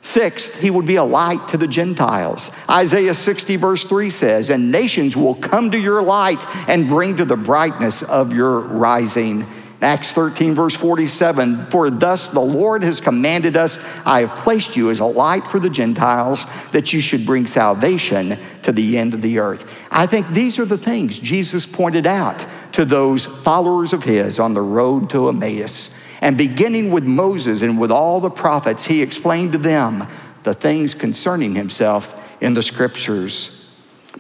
Sixth, 0.09 0.59
he 0.59 0.71
would 0.71 0.87
be 0.87 0.97
a 0.97 1.05
light 1.05 1.49
to 1.49 1.59
the 1.59 1.69
Gentiles. 1.69 2.51
Isaiah 2.67 3.15
60, 3.15 3.57
verse 3.57 3.85
3 3.85 4.09
says, 4.09 4.49
And 4.49 4.73
nations 4.73 5.15
will 5.15 5.35
come 5.35 5.71
to 5.73 5.79
your 5.79 6.01
light 6.01 6.43
and 6.67 6.89
bring 6.89 7.19
to 7.19 7.27
the 7.27 7.37
brightness 7.37 8.03
of 8.03 8.33
your 8.33 8.59
rising. 8.59 9.45
Acts 9.83 10.13
13, 10.13 10.55
verse 10.55 10.75
47 10.75 11.67
For 11.67 11.91
thus 11.91 12.29
the 12.29 12.41
Lord 12.41 12.83
has 12.85 13.03
commanded 13.03 13.55
us, 13.55 13.79
I 14.07 14.21
have 14.21 14.39
placed 14.39 14.77
you 14.77 14.89
as 14.89 15.01
a 15.01 15.05
light 15.05 15.47
for 15.47 15.59
the 15.59 15.69
Gentiles, 15.69 16.47
that 16.73 16.95
you 16.95 17.03
should 17.03 17.27
bring 17.27 17.47
salvation 17.47 18.39
to 18.63 18.73
the 18.73 18.97
end 18.97 19.13
of 19.13 19.21
the 19.21 19.39
earth. 19.41 19.87
I 19.91 20.07
think 20.07 20.31
these 20.31 20.59
are 20.59 20.65
the 20.65 20.79
things 20.79 21.19
Jesus 21.19 21.67
pointed 21.67 22.07
out 22.07 22.47
to 22.73 22.87
those 22.87 23.27
followers 23.27 23.93
of 23.93 24.05
his 24.05 24.39
on 24.39 24.55
the 24.55 24.63
road 24.63 25.11
to 25.11 25.29
Emmaus. 25.29 25.95
And 26.21 26.37
beginning 26.37 26.91
with 26.91 27.05
Moses 27.05 27.63
and 27.63 27.81
with 27.81 27.91
all 27.91 28.21
the 28.21 28.31
prophets, 28.31 28.87
he 28.87 29.03
explained 29.03 29.53
to 29.53 29.59
them 29.59 30.07
the 30.43 30.55
things 30.55 30.95
concerning 30.95 31.55
himself 31.55 32.21
in 32.41 32.55
the 32.55 32.63
scriptures. 32.63 33.73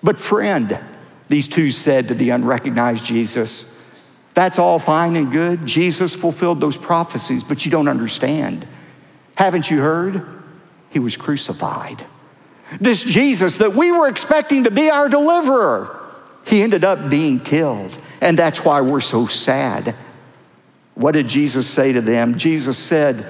But, 0.03 0.21
friend, 0.21 0.79
these 1.29 1.49
two 1.49 1.71
said 1.71 2.09
to 2.09 2.15
the 2.15 2.31
unrecognized 2.31 3.05
Jesus, 3.05 3.75
that's 4.35 4.59
all 4.59 4.79
fine 4.79 5.17
and 5.17 5.33
good. 5.33 5.67
Jesus 5.67 6.15
fulfilled 6.15 6.61
those 6.61 6.77
prophecies, 6.77 7.43
but 7.43 7.65
you 7.65 7.73
don't 7.73 7.89
understand. 7.89 8.67
Haven't 9.37 9.71
you 9.71 9.81
heard? 9.81 10.25
He 10.91 11.01
was 11.01 11.17
crucified. 11.17 12.05
This 12.81 13.03
Jesus 13.03 13.59
that 13.59 13.75
we 13.75 13.91
were 13.91 14.09
expecting 14.09 14.65
to 14.65 14.71
be 14.71 14.91
our 14.91 15.09
deliverer, 15.09 15.99
he 16.47 16.63
ended 16.63 16.85
up 16.85 17.11
being 17.11 17.41
killed. 17.41 18.01
And 18.21 18.39
that's 18.39 18.65
why 18.65 18.81
we're 18.81 19.01
so 19.01 19.27
sad. 19.27 19.95
What 20.99 21.13
did 21.13 21.29
Jesus 21.29 21.71
say 21.71 21.93
to 21.93 22.01
them? 22.01 22.37
Jesus 22.37 22.77
said, 22.77 23.25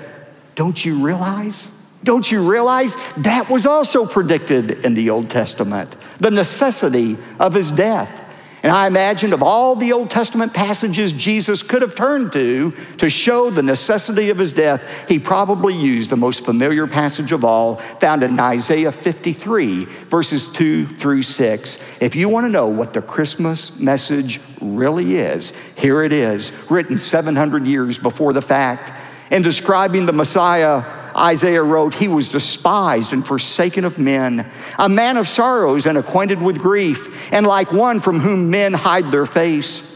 Don't 0.54 0.82
you 0.82 1.04
realize? 1.04 1.74
Don't 2.02 2.30
you 2.32 2.50
realize 2.50 2.96
that 3.18 3.50
was 3.50 3.66
also 3.66 4.06
predicted 4.06 4.86
in 4.86 4.94
the 4.94 5.10
Old 5.10 5.28
Testament? 5.28 5.94
The 6.18 6.30
necessity 6.30 7.18
of 7.38 7.52
his 7.52 7.70
death. 7.70 8.24
And 8.62 8.72
I 8.72 8.88
imagine 8.88 9.32
of 9.32 9.42
all 9.42 9.76
the 9.76 9.92
Old 9.92 10.10
Testament 10.10 10.52
passages 10.52 11.12
Jesus 11.12 11.62
could 11.62 11.82
have 11.82 11.94
turned 11.94 12.32
to 12.32 12.72
to 12.98 13.08
show 13.08 13.50
the 13.50 13.62
necessity 13.62 14.30
of 14.30 14.38
his 14.38 14.50
death, 14.52 15.08
he 15.08 15.18
probably 15.18 15.74
used 15.74 16.10
the 16.10 16.16
most 16.16 16.44
familiar 16.44 16.88
passage 16.88 17.30
of 17.30 17.44
all, 17.44 17.76
found 17.76 18.24
in 18.24 18.38
Isaiah 18.40 18.90
53, 18.90 19.84
verses 19.84 20.50
2 20.52 20.86
through 20.86 21.22
6. 21.22 22.02
If 22.02 22.16
you 22.16 22.28
want 22.28 22.46
to 22.46 22.50
know 22.50 22.66
what 22.66 22.92
the 22.92 23.02
Christmas 23.02 23.78
message 23.78 24.40
really 24.60 25.16
is, 25.16 25.52
here 25.76 26.02
it 26.02 26.12
is, 26.12 26.52
written 26.68 26.98
700 26.98 27.64
years 27.64 27.96
before 27.96 28.32
the 28.32 28.42
fact. 28.42 28.92
In 29.30 29.42
describing 29.42 30.06
the 30.06 30.12
Messiah, 30.12 30.82
Isaiah 31.18 31.62
wrote, 31.62 31.94
He 31.94 32.08
was 32.08 32.28
despised 32.28 33.12
and 33.12 33.26
forsaken 33.26 33.84
of 33.84 33.98
men, 33.98 34.50
a 34.78 34.88
man 34.88 35.16
of 35.16 35.28
sorrows 35.28 35.86
and 35.86 35.98
acquainted 35.98 36.40
with 36.40 36.58
grief, 36.58 37.32
and 37.32 37.46
like 37.46 37.72
one 37.72 38.00
from 38.00 38.20
whom 38.20 38.50
men 38.50 38.72
hide 38.74 39.10
their 39.10 39.26
face. 39.26 39.94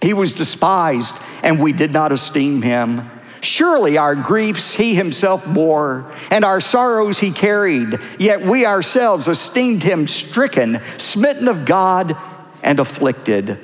He 0.00 0.12
was 0.12 0.32
despised, 0.32 1.16
and 1.42 1.60
we 1.60 1.72
did 1.72 1.92
not 1.92 2.12
esteem 2.12 2.62
him. 2.62 3.08
Surely 3.40 3.98
our 3.98 4.14
griefs 4.14 4.74
he 4.74 4.94
himself 4.94 5.46
bore, 5.46 6.10
and 6.30 6.44
our 6.44 6.60
sorrows 6.60 7.18
he 7.18 7.30
carried, 7.30 7.98
yet 8.18 8.42
we 8.42 8.64
ourselves 8.64 9.28
esteemed 9.28 9.82
him 9.82 10.06
stricken, 10.06 10.80
smitten 10.98 11.48
of 11.48 11.64
God, 11.64 12.16
and 12.62 12.80
afflicted. 12.80 13.58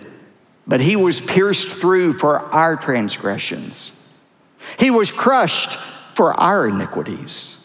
But 0.66 0.80
he 0.80 0.96
was 0.96 1.20
pierced 1.20 1.68
through 1.68 2.14
for 2.14 2.38
our 2.38 2.76
transgressions, 2.76 3.92
he 4.78 4.90
was 4.90 5.10
crushed 5.10 5.78
for 6.14 6.32
our 6.32 6.68
iniquities. 6.68 7.56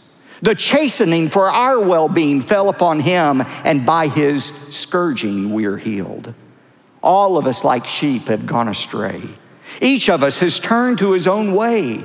The 0.42 0.56
chastening 0.56 1.30
for 1.30 1.50
our 1.50 1.80
well 1.80 2.10
being 2.10 2.42
fell 2.42 2.70
upon 2.70 3.00
him, 3.00 3.44
and 3.64 3.86
by 3.86 4.08
his 4.08 4.46
scourging 4.46 5.54
we 5.54 5.66
are 5.66 5.78
healed. 5.78 6.34
All 7.02 7.38
of 7.38 7.48
us, 7.48 7.64
like 7.64 7.86
sheep, 7.86 8.28
have 8.28 8.46
gone 8.46 8.68
astray. 8.68 9.22
Each 9.82 10.10
of 10.10 10.24
us 10.24 10.40
has 10.40 10.60
turned 10.60 11.00
to 11.00 11.12
his 11.14 11.28
own 11.28 11.54
way, 11.54 12.04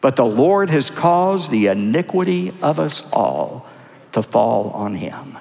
but 0.00 0.16
the 0.16 0.24
Lord 0.24 0.70
has 0.70 0.90
caused 0.90 1.50
the 1.50 1.66
iniquity 1.66 2.52
of 2.62 2.78
us 2.78 3.10
all 3.12 3.66
to 4.12 4.22
fall 4.22 4.70
on 4.70 4.94
him. 4.94 5.38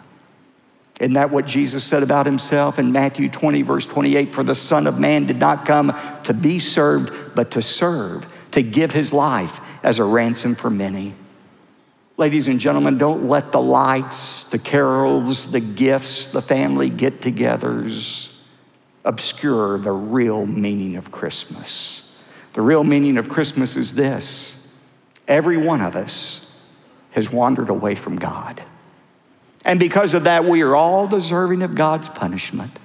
Isn't 1.00 1.14
that 1.14 1.30
what 1.30 1.46
Jesus 1.46 1.84
said 1.84 2.04
about 2.04 2.26
himself 2.26 2.80
in 2.80 2.92
Matthew 2.92 3.30
20, 3.30 3.62
verse 3.64 3.86
28? 3.86 4.34
For 4.34 4.44
the 4.44 4.56
Son 4.56 4.88
of 4.88 4.98
Man 4.98 5.26
did 5.26 5.40
not 5.40 5.66
come 5.66 5.98
to 6.24 6.34
be 6.34 6.60
served, 6.60 7.36
but 7.36 7.52
to 7.52 7.62
serve, 7.62 8.26
to 8.56 8.64
give 8.64 8.92
his 8.92 9.14
life 9.14 9.62
as 9.84 10.00
a 10.00 10.04
ransom 10.04 10.56
for 10.56 10.70
many. 10.70 11.14
Ladies 12.18 12.48
and 12.48 12.60
gentlemen, 12.60 12.98
don't 12.98 13.30
let 13.30 13.52
the 13.52 13.62
lights, 13.62 14.46
the 14.46 14.60
carols, 14.60 15.52
the 15.52 15.60
gifts, 15.60 16.28
the 16.28 16.42
family 16.42 16.90
get 16.90 17.22
togethers 17.22 18.32
obscure 19.06 19.78
the 19.78 19.92
real 19.92 20.46
meaning 20.46 20.96
of 20.98 21.12
Christmas. 21.12 22.18
The 22.54 22.62
real 22.62 22.84
meaning 22.84 23.18
of 23.18 23.30
Christmas 23.30 23.78
is 23.78 23.94
this 23.94 24.52
every 25.28 25.58
one 25.58 25.82
of 25.82 25.96
us 25.96 26.42
has 27.12 27.32
wandered 27.32 27.70
away 27.70 27.96
from 27.96 28.18
God. 28.18 28.62
And 29.64 29.80
because 29.80 30.14
of 30.14 30.26
that, 30.26 30.46
we 30.46 30.62
are 30.62 30.76
all 30.76 31.08
deserving 31.08 31.62
of 31.62 31.76
God's 31.76 32.10
punishment. 32.10 32.80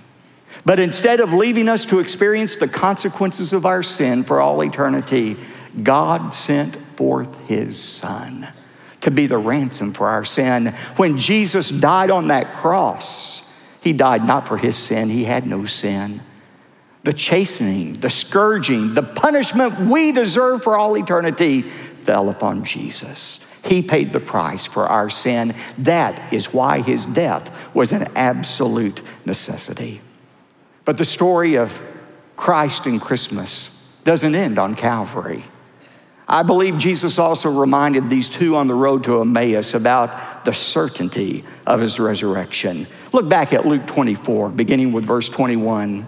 But 0.64 0.78
instead 0.78 1.20
of 1.20 1.32
leaving 1.32 1.68
us 1.68 1.84
to 1.86 2.00
experience 2.00 2.56
the 2.56 2.68
consequences 2.68 3.52
of 3.52 3.66
our 3.66 3.82
sin 3.82 4.24
for 4.24 4.40
all 4.40 4.62
eternity, 4.62 5.36
God 5.82 6.34
sent 6.34 6.76
forth 6.96 7.48
his 7.48 7.78
son 7.82 8.48
to 9.00 9.10
be 9.10 9.26
the 9.26 9.38
ransom 9.38 9.92
for 9.92 10.08
our 10.08 10.24
sin. 10.24 10.68
When 10.96 11.18
Jesus 11.18 11.70
died 11.70 12.10
on 12.10 12.28
that 12.28 12.54
cross, 12.54 13.50
he 13.80 13.92
died 13.92 14.24
not 14.24 14.46
for 14.46 14.58
his 14.58 14.76
sin, 14.76 15.08
he 15.08 15.24
had 15.24 15.46
no 15.46 15.64
sin. 15.64 16.20
The 17.02 17.12
chastening, 17.14 17.94
the 17.94 18.10
scourging, 18.10 18.92
the 18.92 19.02
punishment 19.02 19.78
we 19.80 20.12
deserve 20.12 20.62
for 20.62 20.76
all 20.76 20.98
eternity 20.98 21.62
fell 21.62 22.28
upon 22.28 22.64
Jesus. 22.64 23.40
He 23.64 23.82
paid 23.82 24.12
the 24.12 24.20
price 24.20 24.66
for 24.66 24.86
our 24.86 25.08
sin. 25.08 25.54
That 25.78 26.32
is 26.32 26.52
why 26.52 26.80
his 26.82 27.04
death 27.04 27.74
was 27.74 27.92
an 27.92 28.08
absolute 28.16 29.00
necessity. 29.24 30.00
But 30.84 30.98
the 30.98 31.04
story 31.04 31.56
of 31.56 31.80
Christ 32.36 32.86
and 32.86 33.00
Christmas 33.00 33.86
doesn't 34.04 34.34
end 34.34 34.58
on 34.58 34.74
Calvary. 34.74 35.44
I 36.32 36.44
believe 36.44 36.78
Jesus 36.78 37.18
also 37.18 37.50
reminded 37.50 38.08
these 38.08 38.28
two 38.28 38.54
on 38.54 38.68
the 38.68 38.74
road 38.74 39.02
to 39.04 39.20
Emmaus 39.20 39.74
about 39.74 40.44
the 40.44 40.54
certainty 40.54 41.42
of 41.66 41.80
his 41.80 41.98
resurrection. 41.98 42.86
Look 43.12 43.28
back 43.28 43.52
at 43.52 43.66
Luke 43.66 43.84
24, 43.88 44.50
beginning 44.50 44.92
with 44.92 45.04
verse 45.04 45.28
21. 45.28 46.06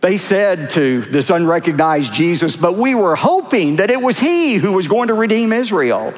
They 0.00 0.16
said 0.16 0.70
to 0.70 1.02
this 1.02 1.28
unrecognized 1.28 2.14
Jesus, 2.14 2.56
But 2.56 2.76
we 2.76 2.94
were 2.94 3.14
hoping 3.14 3.76
that 3.76 3.90
it 3.90 4.00
was 4.00 4.18
he 4.18 4.54
who 4.54 4.72
was 4.72 4.88
going 4.88 5.08
to 5.08 5.14
redeem 5.14 5.52
Israel. 5.52 6.14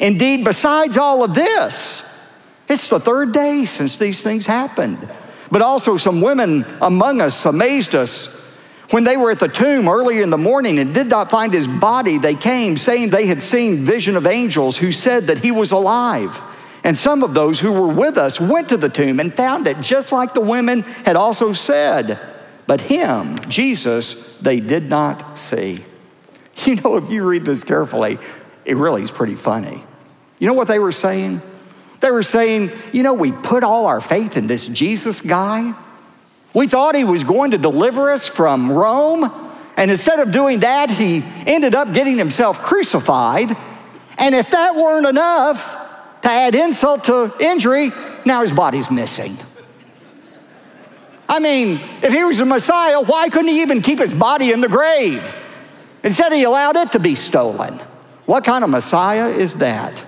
Indeed, 0.00 0.44
besides 0.44 0.96
all 0.96 1.22
of 1.22 1.34
this, 1.34 2.02
it's 2.68 2.88
the 2.88 2.98
third 2.98 3.30
day 3.30 3.66
since 3.66 3.98
these 3.98 4.20
things 4.20 4.46
happened. 4.46 4.98
But 5.52 5.62
also, 5.62 5.96
some 5.96 6.20
women 6.20 6.66
among 6.80 7.20
us 7.20 7.46
amazed 7.46 7.94
us 7.94 8.41
when 8.92 9.04
they 9.04 9.16
were 9.16 9.30
at 9.30 9.38
the 9.38 9.48
tomb 9.48 9.88
early 9.88 10.20
in 10.20 10.28
the 10.28 10.36
morning 10.36 10.78
and 10.78 10.94
did 10.94 11.06
not 11.06 11.30
find 11.30 11.50
his 11.50 11.66
body, 11.66 12.18
they 12.18 12.34
came 12.34 12.76
saying 12.76 13.08
they 13.08 13.26
had 13.26 13.40
seen 13.40 13.78
vision 13.78 14.16
of 14.16 14.26
angels 14.26 14.76
who 14.76 14.92
said 14.92 15.28
that 15.28 15.38
he 15.38 15.50
was 15.50 15.72
alive. 15.72 16.42
And 16.84 16.96
some 16.96 17.22
of 17.22 17.32
those 17.32 17.58
who 17.58 17.72
were 17.72 17.88
with 17.88 18.18
us 18.18 18.38
went 18.38 18.68
to 18.68 18.76
the 18.76 18.90
tomb 18.90 19.18
and 19.18 19.32
found 19.32 19.66
it 19.66 19.80
just 19.80 20.12
like 20.12 20.34
the 20.34 20.42
women 20.42 20.82
had 20.82 21.16
also 21.16 21.54
said. 21.54 22.18
But 22.66 22.82
him, 22.82 23.38
Jesus, 23.48 24.36
they 24.38 24.60
did 24.60 24.88
not 24.88 25.38
see. 25.38 25.78
You 26.66 26.76
know, 26.76 26.96
if 26.96 27.10
you 27.10 27.24
read 27.24 27.46
this 27.46 27.64
carefully, 27.64 28.18
it 28.66 28.76
really 28.76 29.02
is 29.02 29.10
pretty 29.10 29.36
funny. 29.36 29.82
You 30.38 30.46
know 30.46 30.52
what 30.52 30.68
they 30.68 30.78
were 30.78 30.92
saying? 30.92 31.40
They 32.00 32.10
were 32.10 32.22
saying, 32.22 32.70
you 32.92 33.02
know, 33.02 33.14
we 33.14 33.32
put 33.32 33.64
all 33.64 33.86
our 33.86 34.02
faith 34.02 34.36
in 34.36 34.48
this 34.48 34.68
Jesus 34.68 35.22
guy. 35.22 35.74
We 36.54 36.66
thought 36.66 36.94
he 36.94 37.04
was 37.04 37.24
going 37.24 37.52
to 37.52 37.58
deliver 37.58 38.10
us 38.10 38.28
from 38.28 38.70
Rome, 38.70 39.30
and 39.76 39.90
instead 39.90 40.20
of 40.20 40.32
doing 40.32 40.60
that, 40.60 40.90
he 40.90 41.22
ended 41.46 41.74
up 41.74 41.92
getting 41.94 42.18
himself 42.18 42.62
crucified. 42.62 43.50
And 44.18 44.34
if 44.34 44.50
that 44.50 44.74
weren't 44.74 45.06
enough, 45.06 45.78
To 46.22 46.30
add 46.30 46.54
insult 46.54 47.04
to 47.04 47.32
injury, 47.40 47.90
now 48.24 48.42
his 48.42 48.52
body's 48.52 48.90
missing. 48.90 49.36
I 51.28 51.40
mean, 51.40 51.80
if 52.02 52.12
he 52.12 52.24
was 52.24 52.38
a 52.40 52.44
Messiah, 52.44 53.00
why 53.00 53.28
couldn't 53.28 53.48
he 53.48 53.62
even 53.62 53.82
keep 53.82 53.98
his 53.98 54.12
body 54.12 54.52
in 54.52 54.60
the 54.60 54.68
grave? 54.68 55.36
Instead, 56.04 56.32
he 56.32 56.44
allowed 56.44 56.76
it 56.76 56.92
to 56.92 57.00
be 57.00 57.14
stolen. 57.14 57.74
What 58.26 58.44
kind 58.44 58.62
of 58.62 58.70
Messiah 58.70 59.28
is 59.28 59.54
that? 59.56 60.04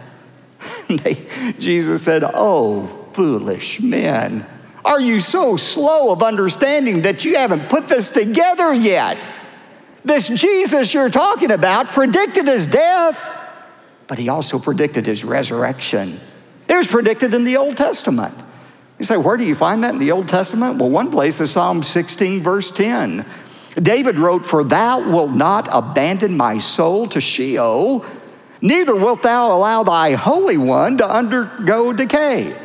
Jesus 1.59 2.03
said, 2.03 2.23
Oh, 2.25 2.87
foolish 3.13 3.81
men, 3.81 4.47
are 4.85 5.01
you 5.01 5.21
so 5.21 5.57
slow 5.57 6.13
of 6.13 6.23
understanding 6.23 7.03
that 7.03 7.25
you 7.25 7.37
haven't 7.37 7.69
put 7.69 7.89
this 7.89 8.11
together 8.11 8.73
yet? 8.75 9.29
This 10.05 10.29
Jesus 10.29 10.93
you're 10.93 11.09
talking 11.09 11.51
about 11.51 11.93
predicted 11.93 12.47
his 12.47 12.67
death, 12.67 13.23
but 14.07 14.19
he 14.19 14.29
also 14.29 14.59
predicted 14.59 15.07
his 15.07 15.25
resurrection. 15.25 16.21
It 16.69 16.77
was 16.77 16.87
predicted 16.87 17.33
in 17.33 17.45
the 17.45 17.57
Old 17.57 17.77
Testament. 17.77 18.35
You 18.99 19.05
say, 19.05 19.17
where 19.17 19.37
do 19.37 19.45
you 19.45 19.55
find 19.55 19.83
that 19.83 19.95
in 19.95 19.99
the 19.99 20.13
Old 20.13 20.29
Testament? 20.29 20.79
Well, 20.79 20.91
one 20.91 21.11
place 21.11 21.41
is 21.41 21.51
Psalm 21.51 21.83
16, 21.83 22.43
verse 22.43 22.71
10. 22.71 23.27
David 23.77 24.17
wrote, 24.17 24.47
For 24.47 24.63
thou 24.63 25.11
wilt 25.11 25.31
not 25.31 25.69
abandon 25.73 26.37
my 26.37 26.59
soul 26.59 27.07
to 27.09 27.21
Sheol, 27.21 28.05
neither 28.61 28.95
wilt 28.95 29.23
thou 29.23 29.57
allow 29.57 29.83
thy 29.83 30.13
Holy 30.13 30.57
One 30.57 30.97
to 30.99 31.09
undergo 31.09 31.93
decay. 31.93 32.57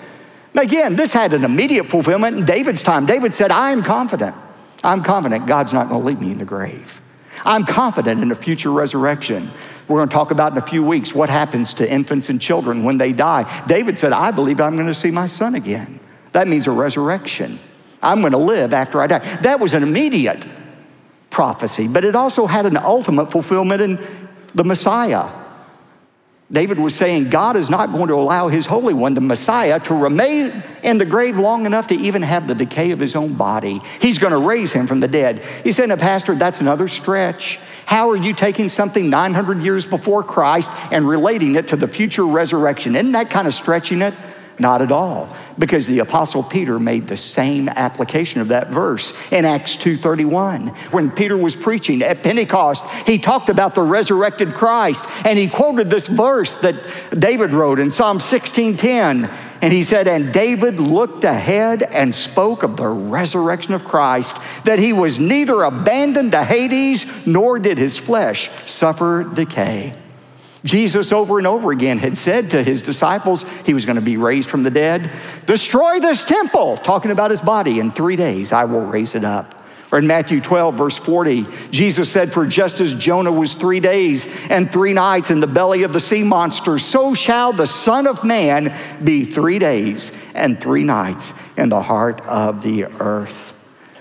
Again, 0.58 0.96
this 0.96 1.14
had 1.14 1.34
an 1.34 1.44
immediate 1.44 1.86
fulfillment 1.86 2.38
in 2.38 2.46
David's 2.46 2.84
time. 2.84 3.06
David 3.06 3.36
said, 3.36 3.52
I 3.52 3.72
am 3.72 3.84
confident. 3.84 4.36
I'm 4.84 5.04
confident 5.04 5.46
God's 5.46 5.74
not 5.74 5.90
going 5.90 6.02
to 6.02 6.08
leave 6.08 6.20
me 6.20 6.32
in 6.32 6.38
the 6.38 6.46
grave. 6.46 7.02
I'm 7.46 7.66
confident 7.66 8.22
in 8.22 8.32
a 8.32 8.36
future 8.36 8.72
resurrection. 8.72 9.52
We're 9.88 10.00
going 10.00 10.10
to 10.10 10.14
talk 10.14 10.32
about 10.32 10.52
in 10.52 10.58
a 10.58 10.66
few 10.66 10.84
weeks 10.84 11.14
what 11.14 11.30
happens 11.30 11.74
to 11.76 11.90
infants 11.90 12.30
and 12.30 12.42
children 12.42 12.84
when 12.84 12.98
they 12.98 13.14
die. 13.14 13.64
David 13.68 13.98
said, 13.98 14.12
I 14.12 14.32
believe 14.32 14.60
I'm 14.60 14.76
going 14.76 14.88
to 14.88 14.96
see 14.96 15.12
my 15.12 15.28
son 15.28 15.56
again. 15.56 16.00
That 16.32 16.48
means 16.48 16.68
a 16.68 16.72
resurrection. 16.72 17.60
I'm 18.02 18.22
going 18.22 18.32
to 18.32 18.38
live 18.38 18.74
after 18.74 19.02
I 19.02 19.08
die. 19.08 19.20
That 19.38 19.60
was 19.60 19.74
an 19.74 19.84
immediate 19.84 20.46
prophecy, 21.30 21.88
but 21.88 22.04
it 22.04 22.16
also 22.16 22.46
had 22.46 22.66
an 22.66 22.78
ultimate 22.78 23.32
fulfillment 23.32 23.82
in 23.82 24.00
the 24.54 24.64
Messiah. 24.64 25.28
David 26.52 26.80
was 26.80 26.96
saying 26.96 27.30
God 27.30 27.56
is 27.56 27.70
not 27.70 27.92
going 27.92 28.08
to 28.08 28.16
allow 28.16 28.48
his 28.48 28.66
Holy 28.66 28.94
One, 28.94 29.14
the 29.14 29.22
Messiah, 29.22 29.80
to 29.82 29.94
remain 29.94 30.64
in 30.82 30.98
the 30.98 31.06
grave 31.06 31.38
long 31.38 31.68
enough 31.68 31.88
to 31.88 31.96
even 31.96 32.24
have 32.24 32.48
the 32.48 32.56
decay 32.56 32.90
of 32.90 33.00
his 33.00 33.16
own 33.16 33.36
body. 33.36 33.82
He's 34.02 34.18
going 34.18 34.32
to 34.32 34.40
raise 34.40 34.72
him 34.72 34.88
from 34.88 35.00
the 35.00 35.08
dead. 35.08 35.40
He 35.64 35.72
said, 35.72 35.90
Pastor, 36.00 36.34
that's 36.34 36.60
another 36.60 36.88
stretch. 36.88 37.60
How 37.86 38.10
are 38.10 38.16
you 38.16 38.34
taking 38.34 38.68
something 38.70 39.10
900 39.10 39.62
years 39.62 39.86
before 39.86 40.24
Christ 40.24 40.72
and 40.92 41.08
relating 41.08 41.56
it 41.56 41.68
to 41.70 41.76
the 41.76 41.88
future 41.88 42.26
resurrection? 42.26 42.96
Isn't 42.96 43.12
that 43.12 43.30
kind 43.30 43.48
of 43.48 43.54
stretching 43.54 44.02
it? 44.02 44.16
Not 44.60 44.82
at 44.82 44.92
all, 44.92 45.30
because 45.58 45.88
the 45.88 46.00
apostle 46.00 46.44
Peter 46.44 46.80
made 46.80 47.08
the 47.08 47.16
same 47.16 47.70
application 47.70 48.42
of 48.42 48.50
that 48.50 48.68
verse 48.70 49.14
in 49.32 49.46
Acts 49.46 49.78
2:31. 49.78 50.74
When 50.92 51.12
Peter 51.12 51.38
was 51.38 51.56
preaching 51.56 52.02
at 52.02 52.24
Pentecost, 52.24 52.84
he 53.06 53.18
talked 53.18 53.50
about 53.50 53.74
the 53.74 53.82
resurrected 53.82 54.54
Christ 54.54 55.06
and 55.26 55.40
he 55.40 55.48
quoted 55.48 55.90
this 55.90 56.08
verse 56.08 56.58
that 56.58 56.76
David 57.18 57.52
wrote 57.52 57.80
in 57.80 57.90
Psalm 57.90 58.20
16:10. 58.20 59.30
And 59.62 59.74
he 59.74 59.84
said, 59.84 60.08
And 60.08 60.32
David 60.32 60.80
looked 60.80 61.26
ahead 61.26 61.84
and 61.84 62.16
spoke 62.16 62.64
of 62.64 62.78
the 62.78 62.88
resurrection 62.88 63.74
of 63.74 63.84
Christ, 63.84 64.38
that 64.64 64.80
he 64.80 64.94
was 64.94 65.20
neither 65.20 65.64
abandoned 65.64 66.32
to 66.32 66.46
Hades, 66.46 67.28
nor 67.28 67.60
did 67.60 67.78
his 67.78 67.98
flesh 67.98 68.50
suffer 68.66 69.24
decay. 69.24 69.96
Jesus, 70.64 71.12
over 71.12 71.38
and 71.38 71.48
over 71.48 71.72
again, 71.72 72.00
had 72.00 72.18
said 72.18 72.52
to 72.52 72.64
his 72.64 72.82
disciples 72.82 73.44
he 73.66 73.74
was 73.74 73.86
going 73.86 73.96
to 73.96 74.02
be 74.02 74.18
raised 74.18 74.50
from 74.50 74.64
the 74.64 74.72
dead. 74.72 75.10
Destroy 75.46 76.00
this 76.00 76.24
temple, 76.24 76.78
talking 76.78 77.12
about 77.12 77.32
his 77.32 77.42
body. 77.42 77.80
In 77.80 77.92
three 77.92 78.16
days, 78.16 78.52
I 78.52 78.66
will 78.66 78.86
raise 78.86 79.16
it 79.16 79.24
up. 79.24 79.56
Or 79.92 79.98
in 79.98 80.06
Matthew 80.06 80.40
12, 80.40 80.76
verse 80.76 80.98
40, 80.98 81.48
Jesus 81.72 82.12
said, 82.12 82.32
For 82.32 82.46
just 82.46 82.80
as 82.80 82.94
Jonah 82.94 83.32
was 83.32 83.54
three 83.54 83.80
days 83.80 84.28
and 84.52 84.72
three 84.72 84.94
nights 84.94 85.32
in 85.32 85.40
the 85.40 85.48
belly 85.48 85.82
of 85.82 85.94
the 85.94 86.00
sea 86.00 86.24
monster, 86.24 86.78
so 86.78 87.16
shall 87.16 87.54
the 87.54 87.66
Son 87.66 88.06
of 88.06 88.24
Man 88.24 88.72
be 89.04 89.26
three 89.26 89.58
days 89.58 90.16
and 90.36 90.60
three 90.60 90.84
nights 90.84 91.58
in 91.58 91.70
the 91.70 91.82
heart 91.82 92.22
of 92.28 92.62
the 92.62 92.86
earth. 92.86 93.56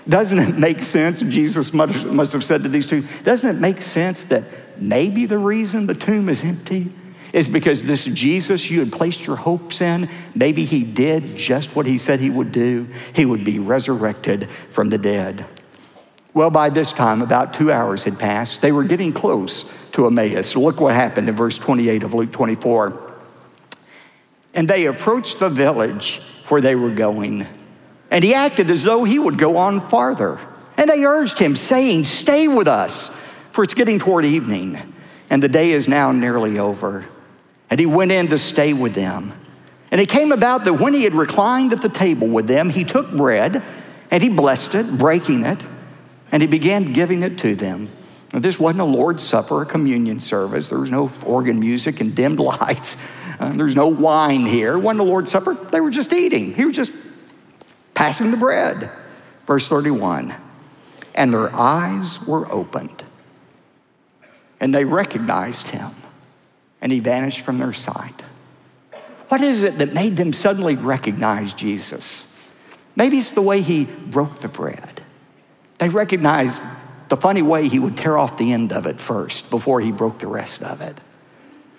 Doesn't 0.07 0.37
it 0.37 0.57
make 0.57 0.83
sense? 0.83 1.21
Jesus 1.21 1.73
must 1.73 2.33
have 2.33 2.43
said 2.43 2.63
to 2.63 2.69
these 2.69 2.85
two, 2.85 3.03
doesn't 3.23 3.57
it 3.57 3.59
make 3.59 3.81
sense 3.81 4.25
that 4.25 4.43
maybe 4.81 5.25
the 5.25 5.37
reason 5.37 5.85
the 5.85 5.93
tomb 5.93 6.29
is 6.29 6.43
empty 6.43 6.91
is 7.33 7.47
because 7.47 7.83
this 7.83 8.05
Jesus 8.05 8.69
you 8.69 8.79
had 8.79 8.91
placed 8.91 9.27
your 9.27 9.35
hopes 9.35 9.81
in, 9.81 10.09
maybe 10.33 10.65
he 10.65 10.83
did 10.83 11.35
just 11.35 11.75
what 11.75 11.85
he 11.85 11.97
said 11.97 12.19
he 12.19 12.29
would 12.29 12.51
do. 12.51 12.87
He 13.13 13.25
would 13.25 13.45
be 13.45 13.59
resurrected 13.59 14.49
from 14.49 14.89
the 14.89 14.97
dead. 14.97 15.45
Well, 16.33 16.49
by 16.49 16.69
this 16.69 16.93
time, 16.93 17.21
about 17.21 17.53
two 17.53 17.71
hours 17.71 18.03
had 18.03 18.19
passed. 18.19 18.61
They 18.61 18.71
were 18.71 18.83
getting 18.83 19.13
close 19.13 19.71
to 19.91 20.05
Emmaus. 20.05 20.55
Look 20.55 20.79
what 20.79 20.95
happened 20.95 21.27
in 21.27 21.35
verse 21.35 21.57
28 21.57 22.03
of 22.03 22.13
Luke 22.13 22.31
24. 22.31 23.11
And 24.53 24.67
they 24.67 24.85
approached 24.85 25.39
the 25.39 25.49
village 25.49 26.21
where 26.47 26.61
they 26.61 26.75
were 26.75 26.93
going, 26.93 27.45
and 28.09 28.23
he 28.23 28.33
acted 28.33 28.71
as 28.71 28.83
though 28.83 29.03
he 29.03 29.19
would 29.19 29.37
go 29.37 29.57
on 29.57 29.81
farther. 29.81 30.39
And 30.77 30.89
they 30.89 31.03
urged 31.03 31.37
him, 31.37 31.55
saying, 31.55 32.05
Stay 32.05 32.47
with 32.47 32.67
us 32.67 33.09
for 33.59 33.63
it's 33.63 33.73
getting 33.73 33.99
toward 33.99 34.23
evening, 34.23 34.79
and 35.29 35.43
the 35.43 35.49
day 35.49 35.71
is 35.71 35.85
now 35.85 36.13
nearly 36.13 36.57
over. 36.59 37.03
And 37.69 37.77
he 37.77 37.85
went 37.85 38.09
in 38.09 38.29
to 38.29 38.37
stay 38.37 38.71
with 38.71 38.93
them. 38.93 39.33
And 39.91 39.99
it 39.99 40.07
came 40.07 40.31
about 40.31 40.63
that 40.63 40.75
when 40.75 40.93
he 40.93 41.03
had 41.03 41.13
reclined 41.13 41.73
at 41.73 41.81
the 41.81 41.89
table 41.89 42.29
with 42.29 42.47
them, 42.47 42.69
he 42.69 42.85
took 42.85 43.11
bread 43.11 43.61
and 44.11 44.23
he 44.23 44.29
blessed 44.29 44.75
it, 44.75 44.97
breaking 44.97 45.43
it, 45.43 45.65
and 46.31 46.41
he 46.41 46.47
began 46.47 46.93
giving 46.93 47.21
it 47.21 47.37
to 47.39 47.53
them. 47.53 47.89
Now, 48.31 48.39
this 48.39 48.57
wasn't 48.57 48.79
a 48.79 48.85
Lord's 48.85 49.23
Supper, 49.25 49.63
a 49.63 49.65
communion 49.65 50.21
service. 50.21 50.69
There 50.69 50.79
was 50.79 50.89
no 50.89 51.11
organ 51.25 51.59
music 51.59 51.99
and 51.99 52.15
dimmed 52.15 52.39
lights. 52.61 53.21
Uh, 53.41 53.51
there's 53.57 53.75
no 53.75 53.89
wine 53.89 54.45
here. 54.45 54.77
It 54.77 54.79
wasn't 54.79 55.01
a 55.01 55.03
Lord's 55.03 55.31
Supper. 55.31 55.53
They 55.53 55.81
were 55.81 55.91
just 55.91 56.13
eating. 56.13 56.53
He 56.53 56.63
was 56.63 56.77
just 56.77 56.93
passing 57.93 58.31
the 58.31 58.37
bread. 58.37 58.89
Verse 59.45 59.67
31 59.67 60.33
And 61.13 61.33
their 61.33 61.53
eyes 61.53 62.25
were 62.25 62.49
opened 62.49 63.03
and 64.59 64.73
they 64.73 64.85
recognized 64.85 65.69
him, 65.69 65.91
and 66.81 66.91
he 66.91 66.99
vanished 66.99 67.41
from 67.41 67.57
their 67.57 67.73
sight. 67.73 68.23
What 69.29 69.41
is 69.41 69.63
it 69.63 69.77
that 69.77 69.93
made 69.93 70.17
them 70.17 70.33
suddenly 70.33 70.75
recognize 70.75 71.53
Jesus? 71.53 72.25
Maybe 72.95 73.17
it's 73.19 73.31
the 73.31 73.41
way 73.41 73.61
he 73.61 73.85
broke 73.85 74.39
the 74.39 74.47
bread. 74.47 75.03
They 75.77 75.89
recognized 75.89 76.61
the 77.09 77.17
funny 77.17 77.41
way 77.41 77.67
he 77.67 77.79
would 77.79 77.97
tear 77.97 78.17
off 78.17 78.37
the 78.37 78.51
end 78.51 78.73
of 78.73 78.85
it 78.85 78.99
first 78.99 79.49
before 79.49 79.81
he 79.81 79.91
broke 79.91 80.19
the 80.19 80.27
rest 80.27 80.61
of 80.63 80.81
it. 80.81 80.99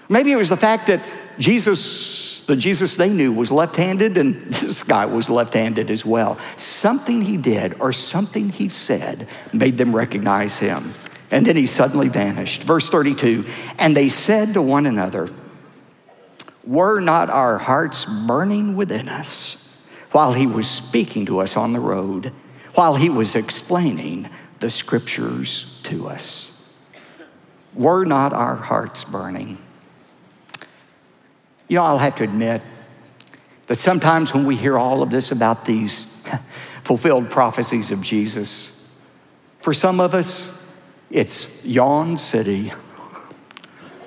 Maybe 0.09 0.33
it 0.33 0.37
was 0.37 0.49
the 0.49 0.57
fact 0.57 0.89
that 0.89 1.05
Jesus, 1.39 2.45
the 2.47 2.57
Jesus 2.57 2.97
they 2.97 3.09
knew, 3.09 3.33
was 3.33 3.53
left 3.53 3.77
handed, 3.77 4.19
and 4.19 4.35
this 4.47 4.83
guy 4.83 5.07
was 5.07 5.31
left 5.31 5.55
handed 5.55 5.91
as 5.91 6.05
well. 6.05 6.39
Something 6.57 7.23
he 7.23 7.37
did 7.37 7.81
or 7.81 7.93
something 7.93 8.51
he 8.51 8.69
said 8.69 9.29
made 9.53 9.79
them 9.79 9.95
recognize 9.95 10.59
him. 10.59 10.93
And 11.31 11.47
then 11.47 11.57
he 11.57 11.67
suddenly 11.67 12.09
vanished. 12.09 12.65
Verse 12.65 12.91
32 12.91 13.45
And 13.79 13.97
they 13.97 14.09
said 14.09 14.55
to 14.55 14.63
one 14.63 14.87
another, 14.87 15.29
Were 16.65 17.01
not 17.01 17.31
our 17.31 17.59
hearts 17.59 18.05
burning 18.05 18.77
within 18.77 19.09
us 19.09 19.79
while 20.13 20.33
he 20.33 20.47
was 20.47 20.69
speaking 20.69 21.27
to 21.27 21.41
us 21.41 21.57
on 21.57 21.73
the 21.73 21.81
road, 21.81 22.33
while 22.75 22.97
he 22.97 23.09
was 23.09 23.37
explaining 23.37 24.29
the 24.59 24.71
scriptures 24.71 25.81
to 25.85 26.09
us? 26.09 26.57
Were 27.75 28.05
not 28.05 28.33
our 28.33 28.57
hearts 28.57 29.05
burning? 29.05 29.59
You 31.69 31.77
know, 31.77 31.85
I'll 31.85 31.99
have 31.99 32.17
to 32.17 32.25
admit 32.25 32.63
that 33.69 33.77
sometimes 33.77 34.35
when 34.35 34.45
we 34.45 34.57
hear 34.57 34.77
all 34.77 35.05
of 35.05 35.11
this 35.11 35.31
about 35.31 35.65
these 35.65 36.07
fulfilled 36.83 37.31
prophecies 37.31 37.93
of 37.93 38.03
Jesus, 38.03 38.91
for 39.61 39.73
some 39.73 40.01
of 40.01 40.13
us, 40.13 40.60
it's 41.11 41.65
Yawn 41.65 42.17
City. 42.19 42.73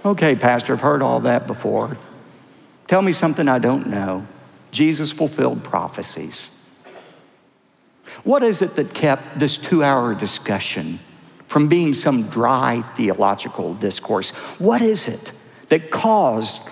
Okay, 0.05 0.35
Pastor, 0.35 0.73
I've 0.73 0.81
heard 0.81 1.01
all 1.01 1.21
that 1.21 1.47
before. 1.47 1.97
Tell 2.87 3.01
me 3.01 3.13
something 3.13 3.47
I 3.47 3.59
don't 3.59 3.87
know. 3.87 4.27
Jesus 4.71 5.11
fulfilled 5.11 5.63
prophecies. 5.63 6.49
What 8.23 8.43
is 8.43 8.61
it 8.61 8.75
that 8.75 8.93
kept 8.93 9.39
this 9.39 9.57
two 9.57 9.83
hour 9.83 10.15
discussion 10.15 10.99
from 11.47 11.67
being 11.67 11.93
some 11.93 12.23
dry 12.29 12.81
theological 12.95 13.73
discourse? 13.75 14.31
What 14.59 14.81
is 14.81 15.07
it 15.07 15.33
that 15.69 15.91
caused 15.91 16.67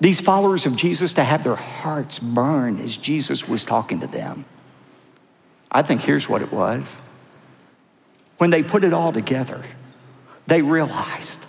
these 0.00 0.20
followers 0.20 0.66
of 0.66 0.76
Jesus 0.76 1.12
to 1.12 1.24
have 1.24 1.42
their 1.42 1.56
hearts 1.56 2.18
burn 2.18 2.80
as 2.80 2.96
Jesus 2.96 3.48
was 3.48 3.64
talking 3.64 4.00
to 4.00 4.06
them? 4.06 4.44
I 5.70 5.82
think 5.82 6.00
here's 6.00 6.28
what 6.28 6.42
it 6.42 6.52
was 6.52 7.00
when 8.40 8.48
they 8.48 8.62
put 8.62 8.84
it 8.84 8.94
all 8.94 9.12
together, 9.12 9.60
they 10.46 10.62
realized 10.62 11.44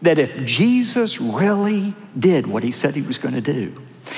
that 0.00 0.16
if 0.16 0.44
Jesus 0.44 1.20
really 1.20 1.92
did 2.16 2.46
what 2.46 2.62
he 2.62 2.70
said 2.70 2.94
he 2.94 3.02
was 3.02 3.18
going 3.18 3.34
to 3.34 3.40
do, 3.40 3.74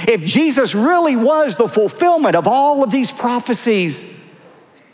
If 0.08 0.24
Jesus 0.24 0.74
really 0.74 1.16
was 1.16 1.56
the 1.56 1.68
fulfillment 1.68 2.34
of 2.34 2.46
all 2.46 2.82
of 2.82 2.90
these 2.90 3.10
prophecies, 3.12 4.12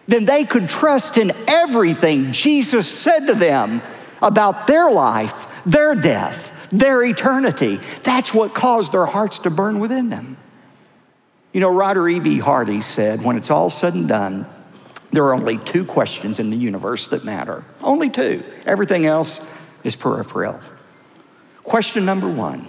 then 0.06 0.24
they 0.24 0.44
could 0.44 0.68
trust 0.68 1.16
in 1.16 1.32
everything 1.48 2.32
Jesus 2.32 2.88
said 2.88 3.26
to 3.26 3.34
them 3.34 3.80
about 4.20 4.66
their 4.66 4.90
life, 4.90 5.48
their 5.64 5.94
death, 5.94 6.68
their 6.70 7.02
eternity. 7.02 7.80
That's 8.02 8.34
what 8.34 8.54
caused 8.54 8.92
their 8.92 9.06
hearts 9.06 9.40
to 9.40 9.50
burn 9.50 9.78
within 9.78 10.08
them. 10.08 10.36
You 11.52 11.60
know, 11.60 11.70
writer 11.70 12.08
E.B. 12.08 12.38
Hardy 12.38 12.80
said, 12.80 13.22
when 13.22 13.36
it's 13.36 13.50
all 13.50 13.70
said 13.70 13.94
and 13.94 14.08
done, 14.08 14.46
there 15.12 15.24
are 15.24 15.34
only 15.34 15.58
two 15.58 15.84
questions 15.84 16.40
in 16.40 16.48
the 16.48 16.56
universe 16.56 17.08
that 17.08 17.24
matter. 17.24 17.64
Only 17.82 18.08
two. 18.08 18.42
Everything 18.64 19.04
else 19.04 19.40
is 19.84 19.94
peripheral. 19.94 20.60
Question 21.62 22.04
number 22.04 22.28
one 22.28 22.66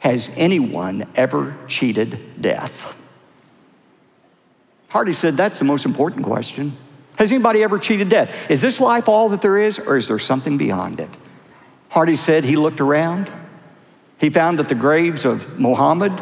Has 0.00 0.32
anyone 0.36 1.06
ever 1.14 1.56
cheated 1.68 2.40
death? 2.40 3.00
Hardy 4.88 5.12
said 5.12 5.36
that's 5.36 5.58
the 5.58 5.64
most 5.64 5.86
important 5.86 6.24
question. 6.24 6.76
Has 7.16 7.32
anybody 7.32 7.62
ever 7.62 7.78
cheated 7.78 8.08
death? 8.08 8.50
Is 8.50 8.60
this 8.60 8.80
life 8.80 9.08
all 9.08 9.30
that 9.30 9.40
there 9.40 9.56
is, 9.56 9.78
or 9.78 9.96
is 9.96 10.08
there 10.08 10.18
something 10.18 10.58
beyond 10.58 11.00
it? 11.00 11.10
Hardy 11.90 12.16
said 12.16 12.44
he 12.44 12.56
looked 12.56 12.80
around. 12.80 13.32
He 14.20 14.30
found 14.30 14.58
that 14.58 14.68
the 14.68 14.74
graves 14.74 15.24
of 15.24 15.58
Muhammad, 15.58 16.12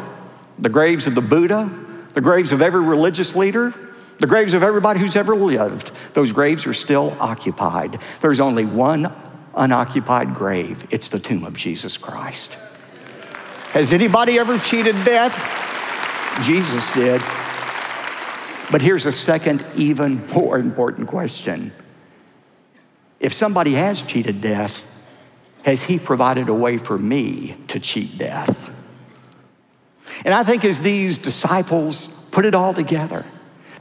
the 0.59 0.69
graves 0.69 1.07
of 1.07 1.15
the 1.15 1.21
Buddha, 1.21 1.69
the 2.13 2.21
graves 2.21 2.51
of 2.51 2.61
every 2.61 2.81
religious 2.81 3.35
leader, 3.35 3.73
the 4.17 4.27
graves 4.27 4.53
of 4.53 4.63
everybody 4.63 4.99
who's 4.99 5.15
ever 5.15 5.35
lived, 5.35 5.91
those 6.13 6.31
graves 6.31 6.65
are 6.65 6.73
still 6.73 7.15
occupied. 7.19 7.99
There's 8.21 8.39
only 8.39 8.65
one 8.65 9.13
unoccupied 9.55 10.33
grave 10.33 10.85
it's 10.91 11.09
the 11.09 11.19
tomb 11.19 11.43
of 11.45 11.55
Jesus 11.55 11.97
Christ. 11.97 12.57
Has 13.71 13.91
anybody 13.91 14.39
ever 14.39 14.57
cheated 14.57 14.95
death? 15.03 15.63
Jesus 16.43 16.93
did. 16.93 17.21
But 18.71 18.81
here's 18.81 19.05
a 19.05 19.11
second, 19.11 19.65
even 19.75 20.25
more 20.27 20.57
important 20.57 21.07
question. 21.07 21.71
If 23.19 23.33
somebody 23.33 23.73
has 23.73 24.01
cheated 24.01 24.41
death, 24.41 24.87
has 25.63 25.83
he 25.83 25.99
provided 25.99 26.49
a 26.49 26.53
way 26.53 26.77
for 26.77 26.97
me 26.97 27.57
to 27.67 27.79
cheat 27.79 28.17
death? 28.17 28.71
And 30.23 30.33
I 30.33 30.43
think 30.43 30.63
as 30.63 30.81
these 30.81 31.17
disciples 31.17 32.07
put 32.29 32.45
it 32.45 32.55
all 32.55 32.73
together, 32.73 33.25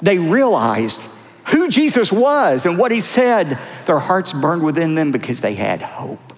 they 0.00 0.18
realized 0.18 1.00
who 1.46 1.68
Jesus 1.68 2.12
was 2.12 2.66
and 2.66 2.78
what 2.78 2.90
he 2.90 3.00
said. 3.00 3.58
Their 3.86 3.98
hearts 3.98 4.32
burned 4.32 4.62
within 4.62 4.94
them 4.94 5.12
because 5.12 5.40
they 5.40 5.54
had 5.54 5.82
hope 5.82 6.32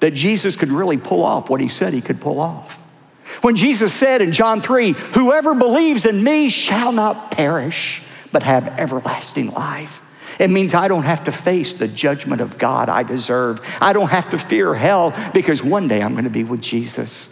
that 0.00 0.12
Jesus 0.12 0.56
could 0.56 0.70
really 0.70 0.96
pull 0.96 1.24
off 1.24 1.50
what 1.50 1.60
he 1.60 1.68
said 1.68 1.92
he 1.92 2.00
could 2.00 2.20
pull 2.20 2.40
off. 2.40 2.76
When 3.42 3.56
Jesus 3.56 3.92
said 3.92 4.22
in 4.22 4.32
John 4.32 4.60
3, 4.60 4.92
Whoever 4.92 5.54
believes 5.54 6.06
in 6.06 6.22
me 6.22 6.48
shall 6.48 6.92
not 6.92 7.30
perish, 7.30 8.02
but 8.32 8.42
have 8.42 8.78
everlasting 8.78 9.50
life. 9.50 10.02
It 10.38 10.50
means 10.50 10.72
I 10.72 10.88
don't 10.88 11.02
have 11.02 11.24
to 11.24 11.32
face 11.32 11.74
the 11.74 11.88
judgment 11.88 12.40
of 12.40 12.58
God 12.58 12.88
I 12.88 13.02
deserve. 13.02 13.60
I 13.80 13.92
don't 13.92 14.10
have 14.10 14.30
to 14.30 14.38
fear 14.38 14.74
hell 14.74 15.14
because 15.34 15.62
one 15.62 15.88
day 15.88 16.00
I'm 16.00 16.12
going 16.12 16.24
to 16.24 16.30
be 16.30 16.44
with 16.44 16.60
Jesus. 16.60 17.28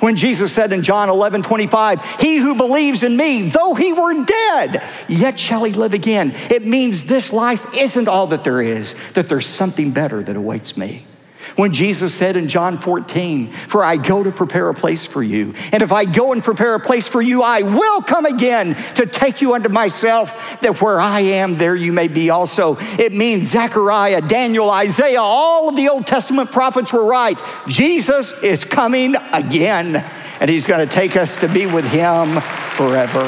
When 0.00 0.16
Jesus 0.16 0.52
said 0.52 0.72
in 0.72 0.82
John 0.82 1.08
11, 1.08 1.42
25, 1.42 2.20
He 2.20 2.36
who 2.36 2.54
believes 2.54 3.02
in 3.02 3.16
me, 3.16 3.48
though 3.48 3.74
he 3.74 3.92
were 3.92 4.24
dead, 4.24 4.82
yet 5.08 5.38
shall 5.38 5.64
he 5.64 5.72
live 5.72 5.94
again. 5.94 6.32
It 6.50 6.66
means 6.66 7.04
this 7.04 7.32
life 7.32 7.74
isn't 7.74 8.08
all 8.08 8.26
that 8.28 8.44
there 8.44 8.60
is, 8.60 8.94
that 9.12 9.28
there's 9.28 9.46
something 9.46 9.92
better 9.92 10.22
that 10.22 10.36
awaits 10.36 10.76
me. 10.76 11.05
When 11.56 11.72
Jesus 11.72 12.14
said 12.14 12.36
in 12.36 12.48
John 12.48 12.78
14, 12.78 13.48
For 13.48 13.82
I 13.82 13.96
go 13.96 14.22
to 14.22 14.30
prepare 14.30 14.68
a 14.68 14.74
place 14.74 15.06
for 15.06 15.22
you, 15.22 15.54
and 15.72 15.82
if 15.82 15.90
I 15.90 16.04
go 16.04 16.32
and 16.32 16.44
prepare 16.44 16.74
a 16.74 16.80
place 16.80 17.08
for 17.08 17.22
you, 17.22 17.42
I 17.42 17.62
will 17.62 18.02
come 18.02 18.26
again 18.26 18.74
to 18.96 19.06
take 19.06 19.40
you 19.40 19.54
unto 19.54 19.70
myself, 19.70 20.60
that 20.60 20.82
where 20.82 21.00
I 21.00 21.20
am, 21.20 21.56
there 21.56 21.74
you 21.74 21.94
may 21.94 22.08
be 22.08 22.28
also. 22.28 22.76
It 22.78 23.14
means 23.14 23.48
Zechariah, 23.48 24.20
Daniel, 24.20 24.70
Isaiah, 24.70 25.22
all 25.22 25.70
of 25.70 25.76
the 25.76 25.88
Old 25.88 26.06
Testament 26.06 26.52
prophets 26.52 26.92
were 26.92 27.06
right. 27.06 27.40
Jesus 27.66 28.42
is 28.42 28.62
coming 28.62 29.14
again, 29.32 30.04
and 30.40 30.50
he's 30.50 30.66
going 30.66 30.86
to 30.86 30.94
take 30.94 31.16
us 31.16 31.36
to 31.36 31.48
be 31.48 31.64
with 31.64 31.90
him 31.90 32.38
forever. 32.76 33.24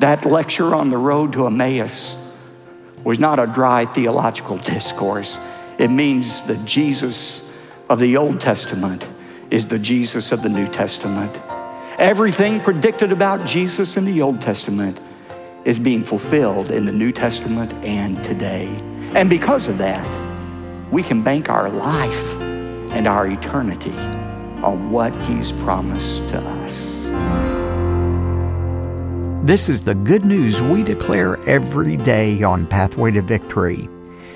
That 0.00 0.26
lecture 0.26 0.74
on 0.74 0.90
the 0.90 0.98
road 0.98 1.32
to 1.34 1.46
Emmaus 1.46 2.19
was 3.04 3.18
not 3.18 3.38
a 3.38 3.46
dry 3.46 3.84
theological 3.84 4.58
discourse. 4.58 5.38
It 5.78 5.90
means 5.90 6.42
that 6.42 6.64
Jesus 6.64 7.50
of 7.88 7.98
the 7.98 8.16
Old 8.16 8.40
Testament 8.40 9.08
is 9.50 9.66
the 9.66 9.78
Jesus 9.78 10.32
of 10.32 10.42
the 10.42 10.48
New 10.48 10.68
Testament. 10.68 11.40
Everything 11.98 12.60
predicted 12.60 13.12
about 13.12 13.44
Jesus 13.44 13.96
in 13.96 14.04
the 14.04 14.22
Old 14.22 14.40
Testament 14.40 15.00
is 15.64 15.78
being 15.78 16.04
fulfilled 16.04 16.70
in 16.70 16.86
the 16.86 16.92
New 16.92 17.12
Testament 17.12 17.72
and 17.84 18.22
today. 18.24 18.66
And 19.14 19.28
because 19.28 19.66
of 19.66 19.78
that, 19.78 20.06
we 20.90 21.02
can 21.02 21.22
bank 21.22 21.48
our 21.50 21.68
life 21.68 22.40
and 22.40 23.06
our 23.06 23.26
eternity 23.26 23.96
on 24.62 24.90
what 24.90 25.14
He's 25.22 25.52
promised 25.52 26.28
to 26.30 26.38
us. 26.38 27.49
This 29.42 29.70
is 29.70 29.82
the 29.82 29.94
good 29.94 30.26
news 30.26 30.62
we 30.62 30.82
declare 30.82 31.42
every 31.48 31.96
day 31.96 32.42
on 32.42 32.66
Pathway 32.66 33.10
to 33.12 33.22
Victory. 33.22 33.88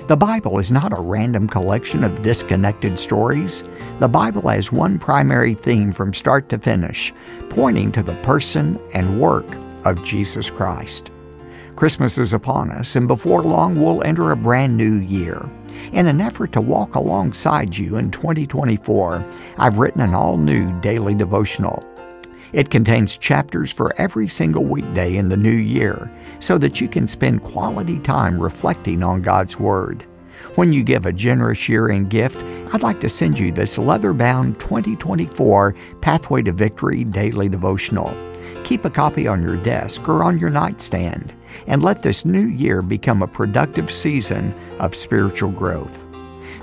The 0.07 0.17
Bible 0.17 0.57
is 0.57 0.71
not 0.71 0.93
a 0.93 0.99
random 0.99 1.47
collection 1.47 2.03
of 2.03 2.23
disconnected 2.23 2.97
stories. 2.97 3.63
The 3.99 4.07
Bible 4.07 4.49
has 4.49 4.71
one 4.71 4.97
primary 4.97 5.53
theme 5.53 5.91
from 5.91 6.11
start 6.11 6.49
to 6.49 6.57
finish, 6.57 7.13
pointing 7.51 7.91
to 7.91 8.01
the 8.01 8.15
person 8.23 8.79
and 8.95 9.21
work 9.21 9.45
of 9.85 10.03
Jesus 10.03 10.49
Christ. 10.49 11.11
Christmas 11.75 12.17
is 12.17 12.33
upon 12.33 12.71
us, 12.71 12.95
and 12.95 13.07
before 13.07 13.43
long 13.43 13.79
we'll 13.79 14.01
enter 14.01 14.31
a 14.31 14.35
brand 14.35 14.75
new 14.75 14.95
year. 14.95 15.47
In 15.91 16.07
an 16.07 16.19
effort 16.19 16.51
to 16.53 16.61
walk 16.61 16.95
alongside 16.95 17.77
you 17.77 17.97
in 17.97 18.09
2024, 18.09 19.23
I've 19.59 19.77
written 19.77 20.01
an 20.01 20.15
all 20.15 20.37
new 20.37 20.77
daily 20.81 21.13
devotional. 21.13 21.83
It 22.53 22.69
contains 22.69 23.17
chapters 23.17 23.71
for 23.71 23.93
every 23.99 24.27
single 24.27 24.63
weekday 24.63 25.17
in 25.17 25.29
the 25.29 25.37
new 25.37 25.49
year 25.49 26.11
so 26.39 26.57
that 26.57 26.79
you 26.79 26.87
can 26.87 27.07
spend 27.07 27.43
quality 27.43 27.99
time 27.99 28.39
reflecting 28.39 29.03
on 29.03 29.21
God's 29.21 29.59
Word. 29.59 30.05
When 30.55 30.71
you 30.71 30.83
give 30.83 31.05
a 31.05 31.13
generous 31.13 31.67
year 31.67 31.89
end 31.89 32.09
gift, 32.09 32.43
I'd 32.73 32.83
like 32.83 32.99
to 33.01 33.09
send 33.09 33.39
you 33.39 33.51
this 33.51 33.77
leather 33.77 34.13
bound 34.13 34.59
2024 34.59 35.75
Pathway 36.01 36.41
to 36.43 36.51
Victory 36.51 37.03
daily 37.03 37.49
devotional. 37.49 38.15
Keep 38.63 38.85
a 38.85 38.89
copy 38.89 39.27
on 39.27 39.43
your 39.43 39.57
desk 39.57 40.07
or 40.09 40.23
on 40.23 40.39
your 40.39 40.49
nightstand, 40.49 41.35
and 41.67 41.83
let 41.83 42.01
this 42.01 42.25
new 42.25 42.47
year 42.47 42.81
become 42.81 43.21
a 43.21 43.27
productive 43.27 43.91
season 43.91 44.53
of 44.79 44.95
spiritual 44.95 45.51
growth. 45.51 46.04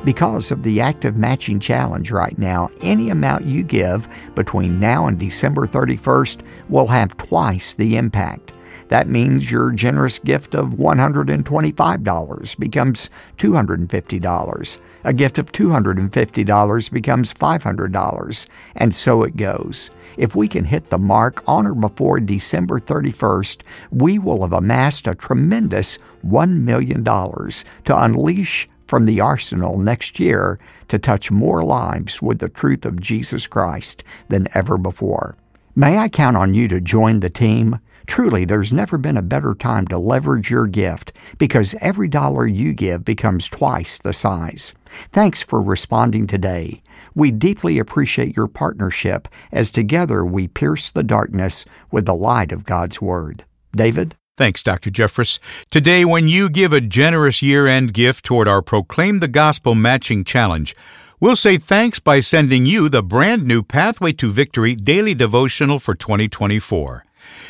Because 0.05 0.51
of 0.51 0.65
the 0.65 0.81
active 0.81 1.17
matching 1.17 1.61
challenge 1.61 2.11
right 2.11 2.37
now, 2.37 2.71
any 2.81 3.11
amount 3.11 3.45
you 3.45 3.63
give 3.63 4.09
between 4.35 4.81
now 4.81 5.07
and 5.07 5.17
December 5.17 5.65
31st 5.65 6.41
will 6.69 6.89
have 6.89 7.17
twice 7.19 7.75
the 7.75 7.97
impact. 7.97 8.53
That 8.89 9.09
means 9.09 9.49
your 9.49 9.71
generous 9.71 10.19
gift 10.19 10.57
of 10.57 10.71
$125 10.71 12.59
becomes 12.59 13.11
$250. 13.39 14.79
A 15.05 15.13
gift 15.13 15.39
of 15.39 15.53
$250 15.53 16.93
becomes 16.93 17.33
$500, 17.33 18.47
and 18.75 18.95
so 18.95 19.23
it 19.23 19.37
goes. 19.37 19.91
If 20.17 20.35
we 20.35 20.49
can 20.49 20.65
hit 20.65 20.85
the 20.85 20.99
mark 20.99 21.45
on 21.47 21.67
or 21.67 21.75
before 21.75 22.19
December 22.19 22.81
31st, 22.81 23.63
we 23.93 24.19
will 24.19 24.43
have 24.43 24.53
amassed 24.53 25.07
a 25.07 25.15
tremendous 25.15 25.99
$1 26.27 26.59
million 26.59 27.05
to 27.05 28.03
unleash 28.03 28.69
from 28.93 29.07
the 29.07 29.23
arsenal 29.23 29.79
next 29.79 30.21
year 30.21 30.59
to 30.87 30.99
touch 30.99 31.31
more 31.31 31.65
lives 31.65 32.21
with 32.21 32.41
the 32.41 32.49
truth 32.51 32.85
of 32.85 33.01
Jesus 33.01 33.47
Christ 33.47 34.05
than 34.29 34.47
ever 34.53 34.77
before. 34.77 35.35
May 35.75 35.97
I 35.97 36.11
count 36.11 36.37
on 36.37 36.53
you 36.53 36.69
to 36.69 36.79
join 36.79 37.21
the 37.21 37.31
team? 37.31 37.81
Truly, 38.07 38.45
there's 38.45 38.71
never 38.71 38.99
been 38.99 39.17
a 39.17 39.23
better 39.23 39.55
time 39.55 39.87
to 39.87 39.99
leverage 39.99 40.51
your 40.51 40.67
gift 40.67 41.15
because 41.39 41.75
every 41.81 42.07
dollar 42.07 42.47
you 42.47 42.75
give 42.75 43.03
becomes 43.03 43.49
twice 43.49 43.99
the 43.99 44.13
size. 44.13 44.75
Thanks 45.11 45.43
for 45.43 45.63
responding 45.63 46.27
today. 46.27 46.83
We 47.15 47.31
deeply 47.31 47.79
appreciate 47.79 48.37
your 48.37 48.47
partnership 48.47 49.27
as 49.53 49.71
together 49.71 50.23
we 50.23 50.49
pierce 50.49 50.91
the 50.91 51.03
darkness 51.03 51.65
with 51.91 52.05
the 52.05 52.15
light 52.15 52.53
of 52.53 52.67
God's 52.67 53.01
Word. 53.01 53.47
David? 53.75 54.17
Thanks, 54.39 54.63
Dr. 54.63 54.91
Jeffress. 54.91 55.39
Today, 55.71 56.07
when 56.07 56.27
you 56.27 56.49
give 56.49 56.73
a 56.73 56.81
generous 56.81 57.43
year 57.43 57.67
end 57.67 57.93
gift 57.93 58.25
toward 58.25 58.49
our 58.49 58.63
Proclaim 58.63 59.21
the 59.21 59.29
Gospel 59.29 59.75
Matching 59.75 60.25
Challenge, 60.25 60.75
we'll 61.21 61.37
say 61.37 61.59
thanks 61.59 62.01
by 62.01 62.21
sending 62.21 62.65
you 62.65 62.89
the 62.89 63.03
brand 63.03 63.45
new 63.45 63.63
Pathway 63.63 64.13
to 64.15 64.31
Victory 64.31 64.75
daily 64.75 65.15
devotional 65.15 65.79
for 65.79 65.95
2024. 65.95 67.05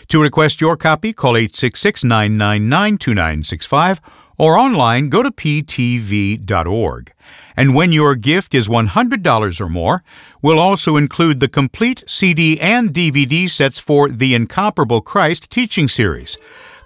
To 0.08 0.20
request 0.20 0.60
your 0.60 0.76
copy, 0.76 1.12
call 1.12 1.36
866 1.36 2.02
999 2.02 2.98
2965 2.98 4.00
or 4.36 4.58
online 4.58 5.08
go 5.08 5.22
to 5.22 5.30
ptv.org. 5.30 7.12
And 7.56 7.74
when 7.76 7.92
your 7.92 8.16
gift 8.16 8.56
is 8.56 8.66
$100 8.68 9.60
or 9.60 9.68
more, 9.68 10.02
we'll 10.42 10.58
also 10.58 10.96
include 10.96 11.38
the 11.38 11.48
complete 11.48 12.02
CD 12.08 12.58
and 12.60 12.92
DVD 12.92 13.48
sets 13.48 13.78
for 13.78 14.08
the 14.08 14.34
Incomparable 14.34 15.00
Christ 15.00 15.48
teaching 15.48 15.86
series. 15.86 16.38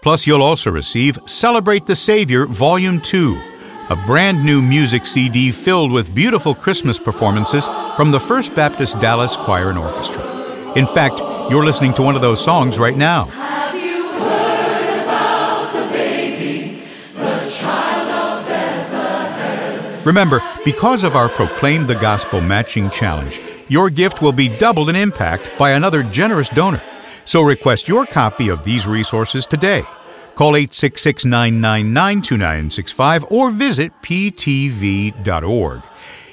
Plus, 0.06 0.24
you'll 0.24 0.40
also 0.40 0.70
receive 0.70 1.18
Celebrate 1.26 1.84
the 1.84 1.96
Savior 1.96 2.46
Volume 2.46 3.00
2, 3.00 3.36
a 3.90 3.96
brand 4.06 4.44
new 4.44 4.62
music 4.62 5.04
CD 5.04 5.50
filled 5.50 5.90
with 5.90 6.14
beautiful 6.14 6.54
Christmas 6.54 6.96
performances 6.96 7.66
from 7.96 8.12
the 8.12 8.20
First 8.20 8.54
Baptist 8.54 9.00
Dallas 9.00 9.36
Choir 9.36 9.70
and 9.70 9.76
Orchestra. 9.80 10.22
In 10.76 10.86
fact, 10.86 11.18
you're 11.50 11.64
listening 11.64 11.92
to 11.94 12.02
one 12.02 12.14
of 12.14 12.20
those 12.20 12.40
songs 12.40 12.78
right 12.78 12.96
now. 12.96 13.24
Remember, 20.04 20.40
because 20.64 21.02
of 21.02 21.16
our 21.16 21.28
Proclaim 21.28 21.88
the 21.88 21.96
Gospel 21.96 22.40
matching 22.40 22.90
challenge, 22.90 23.40
your 23.66 23.90
gift 23.90 24.22
will 24.22 24.30
be 24.30 24.56
doubled 24.56 24.88
in 24.88 24.94
impact 24.94 25.50
by 25.58 25.72
another 25.72 26.04
generous 26.04 26.48
donor. 26.48 26.80
So 27.26 27.42
request 27.42 27.88
your 27.88 28.06
copy 28.06 28.48
of 28.48 28.64
these 28.64 28.86
resources 28.86 29.46
today. 29.46 29.82
Call 30.36 30.56
866 30.56 31.24
999 31.24 32.22
2965 32.22 33.24
or 33.30 33.50
visit 33.50 33.92
ptv.org. 34.02 35.82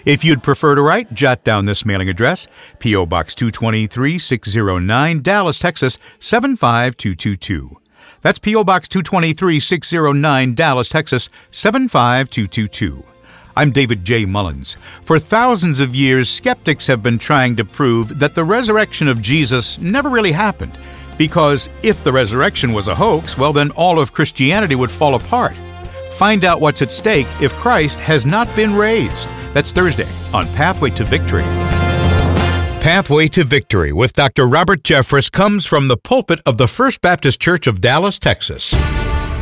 If 0.06 0.24
you'd 0.24 0.44
prefer 0.44 0.76
to 0.76 0.82
write, 0.82 1.14
jot 1.14 1.44
down 1.44 1.66
this 1.66 1.86
mailing 1.86 2.10
address 2.10 2.48
P.O. 2.80 3.06
Box 3.06 3.34
223 3.34 4.20
609, 4.20 5.22
Dallas, 5.22 5.58
Texas 5.58 5.98
75222. 6.20 7.78
That's 8.22 8.40
P.O. 8.40 8.64
Box 8.64 8.88
223 8.88 9.60
609, 9.60 10.54
Dallas, 10.54 10.90
Texas 10.90 11.30
75222. 11.52 13.13
I'm 13.56 13.72
David 13.72 14.04
J. 14.04 14.26
Mullins. 14.26 14.78
For 15.04 15.20
thousands 15.20 15.80
of 15.80 15.96
years, 15.96 16.30
skeptics 16.30 16.88
have 16.88 17.04
been 17.04 17.18
trying 17.20 17.56
to 17.58 17.66
prove 17.66 18.20
that 18.20 18.34
the 18.34 18.44
resurrection 18.44 19.08
of 19.08 19.22
Jesus 19.22 19.78
never 19.78 20.10
really 20.10 20.32
happened. 20.32 20.78
Because 21.18 21.70
if 21.84 22.04
the 22.04 22.12
resurrection 22.12 22.74
was 22.74 22.88
a 22.88 22.96
hoax, 22.96 23.38
well, 23.38 23.54
then 23.54 23.70
all 23.72 24.00
of 24.00 24.14
Christianity 24.14 24.76
would 24.76 24.90
fall 24.90 25.16
apart. 25.16 25.54
Find 26.14 26.44
out 26.44 26.62
what's 26.62 26.82
at 26.82 26.92
stake 26.92 27.28
if 27.42 27.54
Christ 27.54 28.00
has 28.00 28.26
not 28.26 28.54
been 28.56 28.74
raised. 28.74 29.30
That's 29.54 29.72
Thursday 29.72 30.08
on 30.34 30.48
Pathway 30.56 30.90
to 30.92 31.04
Victory. 31.04 31.44
Pathway 32.82 33.28
to 33.30 33.44
Victory 33.44 33.94
with 33.94 34.14
Dr. 34.14 34.48
Robert 34.48 34.84
Jeffress 34.84 35.32
comes 35.32 35.66
from 35.66 35.88
the 35.88 35.98
pulpit 35.98 36.42
of 36.46 36.58
the 36.58 36.68
First 36.68 37.02
Baptist 37.02 37.40
Church 37.40 37.68
of 37.68 37.80
Dallas, 37.80 38.20
Texas. 38.20 38.74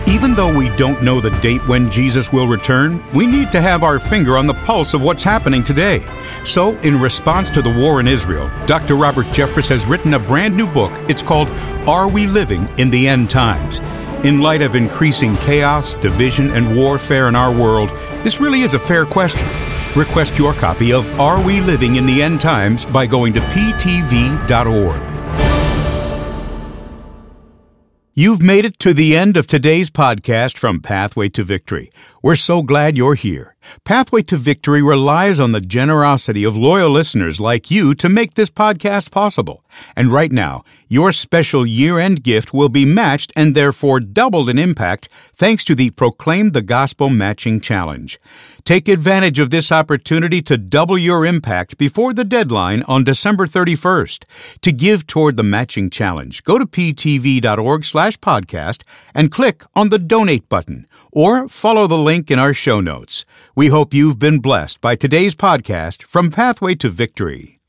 Even 0.08 0.34
though 0.34 0.56
we 0.56 0.70
don't 0.76 1.04
know 1.04 1.22
the 1.22 1.30
date 1.42 1.66
when 1.68 1.90
Jesus 1.90 2.34
will 2.34 2.48
return, 2.48 3.04
we 3.14 3.26
need 3.26 3.52
to 3.52 3.62
have 3.62 3.84
our 3.84 4.00
finger 4.00 4.38
on 4.38 4.48
the 4.48 4.54
pulse 4.54 4.94
of 4.94 5.02
what's 5.02 5.24
happening 5.24 5.64
today. 5.64 6.06
So, 6.44 6.78
in 6.80 7.00
response 7.00 7.50
to 7.52 7.62
the 7.62 7.70
war 7.70 8.00
in 8.00 8.08
Israel, 8.08 8.52
Dr. 8.66 8.96
Robert 8.96 9.28
Jeffress 9.28 9.70
has 9.70 9.86
written 9.86 10.14
a 10.14 10.20
brand 10.20 10.56
new 10.56 10.68
book. 10.68 10.92
It's 11.10 11.24
called 11.24 11.48
Are 11.88 12.10
We 12.10 12.28
Living 12.28 12.68
in 12.78 12.90
the 12.90 13.08
End 13.08 13.30
Times? 13.30 13.80
In 14.26 14.42
light 14.42 14.62
of 14.62 14.76
increasing 14.76 15.36
chaos, 15.38 15.96
division, 15.96 16.52
and 16.52 16.76
warfare 16.76 17.28
in 17.28 17.36
our 17.36 17.52
world, 17.52 17.90
this 18.24 18.40
really 18.40 18.62
is 18.62 18.74
a 18.74 18.80
fair 18.80 19.06
question. 19.06 19.48
Request 19.96 20.38
your 20.38 20.54
copy 20.54 20.94
of 20.94 21.08
Are 21.20 21.42
We 21.44 21.60
Living 21.60 21.96
in 21.96 22.06
the 22.06 22.22
End 22.22 22.40
Times 22.40 22.86
by 22.86 23.06
going 23.06 23.34
to 23.34 23.40
ptv.org. 23.40 25.11
You've 28.14 28.42
made 28.42 28.66
it 28.66 28.78
to 28.80 28.94
the 28.94 29.16
end 29.16 29.38
of 29.38 29.48
today's 29.48 29.90
podcast 29.90 30.58
from 30.58 30.82
Pathway 30.82 31.30
to 31.30 31.46
Victory. 31.46 31.94
We're 32.22 32.36
so 32.36 32.62
glad 32.62 32.98
you're 32.98 33.16
here. 33.16 33.56
Pathway 33.86 34.22
to 34.24 34.36
Victory 34.36 34.82
relies 34.82 35.40
on 35.40 35.54
the 35.54 35.62
generosity 35.62 36.44
of 36.44 36.58
loyal 36.58 36.90
listeners 36.90 37.40
like 37.40 37.72
you 37.72 37.96
to 37.96 38.10
make 38.10 38.34
this 38.34 38.50
podcast 38.50 39.12
possible. 39.12 39.64
And 39.96 40.12
right 40.12 40.32
now, 40.32 40.66
your 40.90 41.14
special 41.14 41.66
year 41.66 42.00
end 42.00 42.22
gift 42.22 42.54
will 42.54 42.68
be 42.68 42.84
matched 42.84 43.32
and 43.38 43.56
therefore 43.56 44.02
doubled 44.02 44.50
in 44.50 44.60
impact 44.60 45.08
thanks 45.34 45.64
to 45.64 45.74
the 45.74 45.92
Proclaim 45.92 46.52
the 46.52 46.62
Gospel 46.62 47.10
Matching 47.10 47.62
Challenge. 47.62 48.20
Take 48.66 48.88
advantage 48.88 49.40
of 49.40 49.50
this 49.50 49.72
opportunity 49.72 50.42
to 50.44 50.58
double 50.58 50.98
your 50.98 51.26
impact 51.26 51.78
before 51.78 52.14
the 52.14 52.24
deadline 52.24 52.84
on 52.84 53.04
December 53.04 53.48
31st. 53.48 54.26
To 54.62 54.72
give 54.72 55.08
toward 55.08 55.38
the 55.38 55.44
matching 55.44 55.90
challenge, 55.90 56.44
go 56.44 56.58
to 56.58 56.66
ptv.org 56.66 57.86
slash 57.86 58.18
podcast 58.20 58.84
and 59.14 59.32
click 59.32 59.64
on 59.76 59.90
the 59.90 60.00
donate 60.00 60.50
button 60.50 60.86
or 61.12 61.48
follow 61.48 61.88
the 61.88 61.98
link 61.98 62.30
in 62.30 62.40
our 62.40 62.54
show 62.54 62.80
notes. 62.80 63.26
We 63.56 63.68
hope 63.68 63.94
you've 63.94 64.20
been 64.20 64.40
blessed 64.40 64.82
by 64.82 64.96
today's 64.96 65.36
podcast 65.36 66.04
from 66.04 66.32
Pathway 66.32 66.76
to 66.76 66.90
Victory. 66.90 67.61